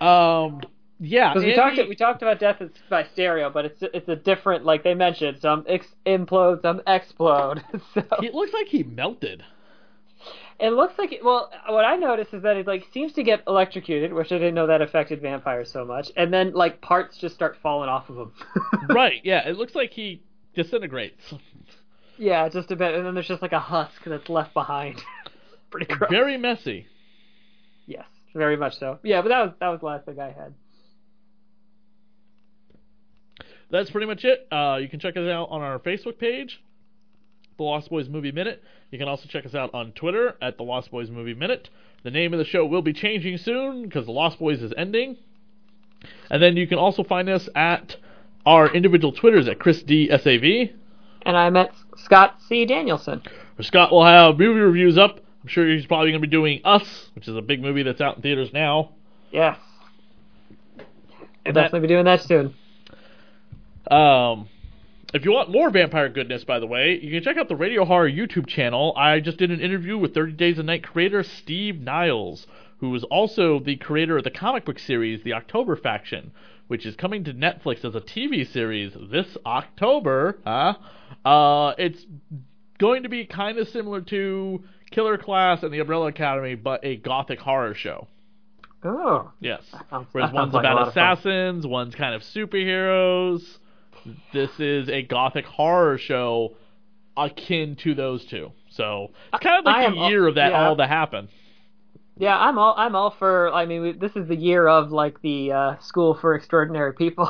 Um. 0.00 0.60
Yeah. 1.00 1.30
Because 1.32 1.44
we 1.44 1.54
Andy- 1.54 1.76
talked 1.76 1.88
we 1.88 1.96
talked 1.96 2.22
about 2.22 2.38
death 2.38 2.60
as- 2.60 2.70
by 2.88 3.04
stereo, 3.12 3.50
but 3.50 3.64
it's 3.64 3.82
it's 3.82 4.08
a 4.08 4.16
different 4.16 4.64
like 4.64 4.82
they 4.84 4.94
mentioned 4.94 5.38
some 5.40 5.64
ex- 5.68 5.94
implode, 6.06 6.62
some 6.62 6.80
explode. 6.86 7.62
so 7.94 8.02
He 8.20 8.30
looks 8.30 8.52
like 8.52 8.68
he 8.68 8.82
melted. 8.82 9.42
It 10.60 10.70
looks 10.70 10.94
like 10.98 11.18
well, 11.22 11.50
what 11.68 11.84
I 11.84 11.96
noticed 11.96 12.32
is 12.34 12.42
that 12.42 12.56
it 12.56 12.66
like 12.66 12.86
seems 12.92 13.12
to 13.14 13.22
get 13.22 13.42
electrocuted, 13.46 14.12
which 14.12 14.32
I 14.32 14.38
didn't 14.38 14.54
know 14.54 14.66
that 14.66 14.82
affected 14.82 15.20
vampires 15.20 15.70
so 15.70 15.84
much, 15.84 16.10
and 16.16 16.32
then 16.32 16.52
like 16.52 16.80
parts 16.80 17.18
just 17.18 17.34
start 17.34 17.56
falling 17.62 17.88
off 17.88 18.08
of 18.08 18.16
him. 18.16 18.32
right. 18.88 19.20
Yeah. 19.24 19.48
It 19.48 19.56
looks 19.56 19.74
like 19.74 19.92
he 19.92 20.22
disintegrates. 20.54 21.34
Yeah, 22.16 22.48
just 22.48 22.70
a 22.70 22.76
bit, 22.76 22.94
and 22.94 23.04
then 23.04 23.14
there's 23.14 23.26
just 23.26 23.42
like 23.42 23.52
a 23.52 23.60
husk 23.60 24.04
that's 24.06 24.28
left 24.28 24.54
behind. 24.54 25.02
Pretty 25.70 25.86
gross. 25.86 26.10
Very 26.10 26.36
messy. 26.36 26.86
Yes, 27.86 28.06
very 28.34 28.56
much 28.56 28.78
so. 28.78 29.00
Yeah, 29.02 29.22
but 29.22 29.28
that 29.28 29.40
was 29.40 29.52
that 29.60 29.68
was 29.68 29.80
the 29.80 29.86
last 29.86 30.06
thing 30.06 30.20
I 30.20 30.26
had. 30.26 30.54
That's 33.70 33.90
pretty 33.90 34.06
much 34.06 34.24
it. 34.24 34.46
Uh, 34.52 34.78
you 34.80 34.88
can 34.88 35.00
check 35.00 35.16
us 35.16 35.28
out 35.28 35.48
on 35.50 35.60
our 35.60 35.80
Facebook 35.80 36.18
page, 36.18 36.62
The 37.56 37.62
Lost 37.62 37.90
Boys 37.90 38.08
Movie 38.08 38.32
Minute. 38.32 38.62
You 38.90 38.98
can 38.98 39.08
also 39.08 39.28
check 39.28 39.46
us 39.46 39.54
out 39.54 39.72
on 39.74 39.92
Twitter 39.92 40.36
at 40.42 40.56
The 40.56 40.62
Lost 40.64 40.90
Boys 40.90 41.10
Movie 41.10 41.34
Minute. 41.34 41.70
The 42.02 42.10
name 42.10 42.32
of 42.34 42.38
the 42.38 42.44
show 42.44 42.64
will 42.66 42.82
be 42.82 42.92
changing 42.92 43.38
soon 43.38 43.84
because 43.84 44.06
The 44.06 44.12
Lost 44.12 44.38
Boys 44.38 44.62
is 44.62 44.72
ending. 44.76 45.16
And 46.30 46.42
then 46.42 46.56
you 46.56 46.66
can 46.66 46.78
also 46.78 47.02
find 47.04 47.28
us 47.28 47.48
at 47.54 47.96
our 48.44 48.72
individual 48.74 49.12
Twitters 49.12 49.48
at 49.48 49.58
Chris 49.58 49.82
D 49.82 50.08
SAV. 50.10 50.76
And 51.22 51.36
I 51.36 51.48
met 51.50 51.72
Scott 51.96 52.36
C. 52.46 52.66
Danielson. 52.66 53.22
Where 53.56 53.64
Scott 53.64 53.90
will 53.90 54.04
have 54.04 54.38
movie 54.38 54.60
reviews 54.60 54.98
up. 54.98 55.20
I'm 55.42 55.48
sure 55.48 55.68
he's 55.68 55.86
probably 55.86 56.10
going 56.10 56.20
to 56.20 56.26
be 56.26 56.30
doing 56.30 56.60
Us, 56.64 57.10
which 57.14 57.28
is 57.28 57.36
a 57.36 57.42
big 57.42 57.62
movie 57.62 57.82
that's 57.82 58.00
out 58.00 58.16
in 58.16 58.22
theaters 58.22 58.50
now. 58.52 58.90
Yes, 59.30 59.58
we'll 60.76 60.86
And 61.46 61.56
that- 61.56 61.62
definitely 61.62 61.80
be 61.80 61.94
doing 61.94 62.04
that 62.04 62.22
soon. 62.22 62.54
Um, 63.90 64.48
if 65.14 65.24
you 65.24 65.32
want 65.32 65.50
more 65.50 65.70
vampire 65.70 66.08
goodness, 66.08 66.44
by 66.44 66.58
the 66.58 66.66
way, 66.66 66.98
you 67.00 67.10
can 67.12 67.22
check 67.22 67.36
out 67.40 67.48
the 67.48 67.56
Radio 67.56 67.84
Horror 67.84 68.10
YouTube 68.10 68.46
channel. 68.46 68.92
I 68.96 69.20
just 69.20 69.38
did 69.38 69.50
an 69.50 69.60
interview 69.60 69.96
with 69.96 70.12
30 70.14 70.32
Days 70.32 70.58
of 70.58 70.66
Night 70.66 70.82
creator 70.82 71.22
Steve 71.22 71.80
Niles, 71.80 72.46
who 72.78 72.94
is 72.94 73.04
also 73.04 73.58
the 73.60 73.76
creator 73.76 74.18
of 74.18 74.24
the 74.24 74.30
comic 74.30 74.64
book 74.64 74.78
series 74.78 75.22
The 75.22 75.32
October 75.32 75.76
Faction, 75.76 76.32
which 76.66 76.84
is 76.84 76.96
coming 76.96 77.24
to 77.24 77.32
Netflix 77.32 77.84
as 77.84 77.94
a 77.94 78.00
TV 78.00 78.46
series 78.50 78.92
this 79.10 79.36
October. 79.46 80.38
Huh? 80.44 80.74
Uh, 81.24 81.74
it's 81.78 82.04
going 82.78 83.04
to 83.04 83.08
be 83.08 83.24
kind 83.24 83.58
of 83.58 83.68
similar 83.68 84.00
to 84.02 84.64
Killer 84.90 85.16
Class 85.16 85.62
and 85.62 85.72
The 85.72 85.78
Umbrella 85.78 86.08
Academy, 86.08 86.56
but 86.56 86.84
a 86.84 86.96
gothic 86.96 87.38
horror 87.38 87.74
show. 87.74 88.08
Oh, 88.82 89.30
Yes. 89.40 89.62
sounds- 89.90 90.08
Whereas 90.12 90.30
that 90.30 90.34
one's 90.34 90.52
like 90.52 90.64
about 90.64 90.74
lot 90.76 90.88
of 90.88 90.94
fun. 90.94 91.12
assassins, 91.12 91.66
one's 91.66 91.94
kind 91.94 92.14
of 92.14 92.22
superheroes. 92.22 93.58
This 94.32 94.50
is 94.58 94.88
a 94.88 95.02
gothic 95.02 95.44
horror 95.44 95.98
show 95.98 96.56
akin 97.16 97.76
to 97.76 97.94
those 97.94 98.24
two. 98.24 98.52
So 98.70 99.10
it's 99.32 99.42
kind 99.42 99.60
of 99.60 99.64
like 99.64 99.92
a 99.92 100.08
year 100.08 100.26
of 100.26 100.34
that 100.34 100.52
yeah. 100.52 100.66
all 100.66 100.76
to 100.76 100.86
happen. 100.86 101.28
Yeah, 102.16 102.38
I'm 102.38 102.58
all 102.58 102.74
I'm 102.76 102.94
all 102.94 103.14
for. 103.18 103.52
I 103.52 103.66
mean, 103.66 103.82
we, 103.82 103.92
this 103.92 104.14
is 104.14 104.28
the 104.28 104.36
year 104.36 104.68
of 104.68 104.92
like 104.92 105.20
the 105.22 105.52
uh, 105.52 105.78
school 105.78 106.14
for 106.14 106.36
extraordinary 106.36 106.92
people 106.92 107.28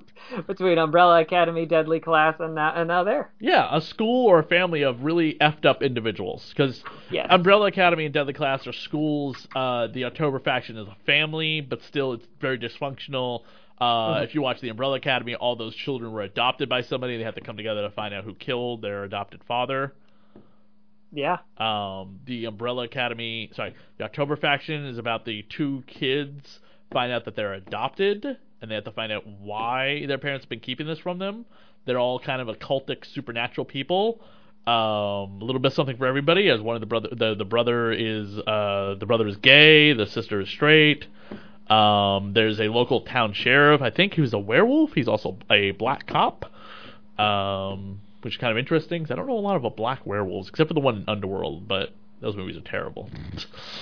between 0.46 0.78
Umbrella 0.78 1.20
Academy, 1.20 1.66
Deadly 1.66 2.00
Class, 2.00 2.36
and 2.40 2.54
now 2.54 2.72
and 2.74 2.88
now 2.88 3.04
there. 3.04 3.30
Yeah, 3.40 3.68
a 3.70 3.82
school 3.82 4.26
or 4.26 4.38
a 4.38 4.42
family 4.42 4.82
of 4.82 5.02
really 5.02 5.36
effed 5.40 5.66
up 5.66 5.82
individuals. 5.82 6.48
Because 6.48 6.82
Yes. 7.10 7.26
Umbrella 7.28 7.66
Academy 7.66 8.06
and 8.06 8.14
Deadly 8.14 8.32
Class 8.32 8.66
are 8.66 8.72
schools. 8.72 9.46
Uh, 9.54 9.88
the 9.88 10.04
October 10.04 10.38
faction 10.38 10.78
is 10.78 10.88
a 10.88 10.96
family, 11.04 11.60
but 11.60 11.82
still 11.82 12.14
it's 12.14 12.26
very 12.40 12.58
dysfunctional. 12.58 13.42
Uh, 13.82 14.14
Mm-hmm. 14.14 14.24
If 14.24 14.34
you 14.34 14.42
watch 14.42 14.60
the 14.60 14.68
Umbrella 14.68 14.96
Academy, 14.96 15.34
all 15.34 15.56
those 15.56 15.74
children 15.74 16.12
were 16.12 16.22
adopted 16.22 16.68
by 16.68 16.82
somebody. 16.82 17.16
They 17.16 17.24
have 17.24 17.34
to 17.34 17.40
come 17.40 17.56
together 17.56 17.82
to 17.82 17.90
find 17.90 18.14
out 18.14 18.24
who 18.24 18.34
killed 18.34 18.82
their 18.82 19.04
adopted 19.04 19.42
father. 19.44 19.92
Yeah. 21.12 21.38
Um, 21.58 22.20
the 22.24 22.46
Umbrella 22.46 22.84
Academy, 22.84 23.50
sorry, 23.54 23.74
the 23.98 24.04
October 24.04 24.36
faction 24.36 24.86
is 24.86 24.98
about 24.98 25.24
the 25.24 25.42
two 25.48 25.82
kids 25.86 26.60
find 26.92 27.12
out 27.12 27.24
that 27.24 27.36
they're 27.36 27.54
adopted, 27.54 28.24
and 28.60 28.70
they 28.70 28.74
have 28.74 28.84
to 28.84 28.92
find 28.92 29.12
out 29.12 29.26
why 29.26 30.06
their 30.06 30.18
parents 30.18 30.44
have 30.44 30.50
been 30.50 30.60
keeping 30.60 30.86
this 30.86 30.98
from 30.98 31.18
them. 31.18 31.44
They're 31.84 31.98
all 31.98 32.18
kind 32.20 32.40
of 32.40 32.48
occultic, 32.48 33.04
supernatural 33.04 33.64
people. 33.64 34.20
Um, 34.66 35.42
a 35.42 35.44
little 35.44 35.60
bit 35.60 35.72
something 35.72 35.96
for 35.96 36.06
everybody. 36.06 36.48
As 36.48 36.60
one 36.60 36.76
of 36.76 36.80
the 36.80 36.86
brother, 36.86 37.08
the 37.10 37.34
the 37.34 37.44
brother 37.44 37.90
is 37.90 38.38
uh 38.38 38.94
the 38.98 39.06
brother 39.06 39.26
is 39.26 39.36
gay, 39.36 39.92
the 39.92 40.06
sister 40.06 40.40
is 40.40 40.48
straight. 40.48 41.06
Um, 41.72 42.32
there's 42.34 42.60
a 42.60 42.68
local 42.68 43.00
town 43.02 43.32
sheriff, 43.32 43.80
I 43.82 43.90
think, 43.90 44.14
who's 44.14 44.32
a 44.32 44.38
werewolf. 44.38 44.92
He's 44.94 45.08
also 45.08 45.38
a 45.50 45.70
black 45.72 46.06
cop. 46.06 46.44
Um, 47.18 48.00
which 48.22 48.34
is 48.34 48.38
kind 48.40 48.50
of 48.52 48.58
interesting 48.58 49.02
'cause 49.02 49.10
I 49.10 49.14
don't 49.16 49.26
know 49.26 49.36
a 49.38 49.40
lot 49.40 49.56
about 49.56 49.76
black 49.76 50.06
werewolves 50.06 50.48
except 50.48 50.68
for 50.68 50.74
the 50.74 50.80
one 50.80 50.96
in 50.98 51.04
Underworld, 51.08 51.66
but 51.68 51.90
those 52.20 52.36
movies 52.36 52.56
are 52.56 52.60
terrible. 52.60 53.10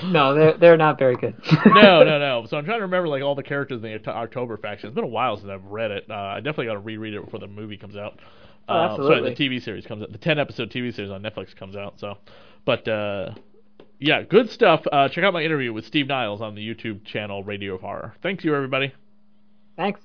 No, 0.05 0.33
they're 0.35 0.57
they're 0.57 0.76
not 0.79 0.98
very 0.98 1.14
good. 1.16 1.35
no, 1.66 2.03
no, 2.03 2.18
no. 2.18 2.46
So 2.48 2.57
I'm 2.57 2.64
trying 2.64 2.79
to 2.79 2.83
remember 2.85 3.07
like 3.09 3.22
all 3.22 3.35
the 3.35 3.42
characters 3.42 3.76
in 3.76 3.83
the 3.83 4.09
October 4.11 4.57
faction. 4.57 4.88
It's 4.88 4.94
been 4.94 5.05
a 5.05 5.09
while 5.09 5.37
since 5.37 5.50
I've 5.50 5.64
read 5.66 5.90
it. 5.90 6.07
Uh, 6.11 6.14
I 6.14 6.37
definitely 6.40 6.66
got 6.66 6.72
to 6.74 6.79
reread 6.81 7.12
it 7.14 7.22
before 7.24 7.38
the 7.40 7.46
movie 7.46 7.76
comes 7.76 7.96
out. 7.96 8.18
Oh, 8.68 8.74
Uh, 8.74 8.87
absolutely. 8.87 9.35
sorry, 9.35 9.35
the 9.35 9.59
TV 9.59 9.62
series 9.62 9.87
comes 9.87 10.03
out. 10.03 10.11
The 10.12 10.18
10 10.18 10.38
episode 10.38 10.70
TV 10.70 10.90
series 10.94 11.11
on 11.11 11.22
Netflix 11.22 11.55
comes 11.55 11.76
out. 11.76 11.98
So, 12.00 12.16
but 12.64 12.88
uh, 12.88 13.33
yeah, 14.01 14.23
good 14.23 14.51
stuff. 14.51 14.83
Uh, 14.91 15.09
check 15.09 15.23
out 15.25 15.33
my 15.33 15.43
interview 15.43 15.73
with 15.73 15.85
Steve 15.87 16.09
Niles 16.09 16.41
on 16.41 16.55
the 16.55 16.67
YouTube 16.67 17.05
channel 17.05 17.45
Radio 17.45 17.79
Horror. 17.79 18.15
Thank 18.23 18.45
you, 18.45 18.55
everybody. 18.55 18.93
Thanks. 19.77 20.01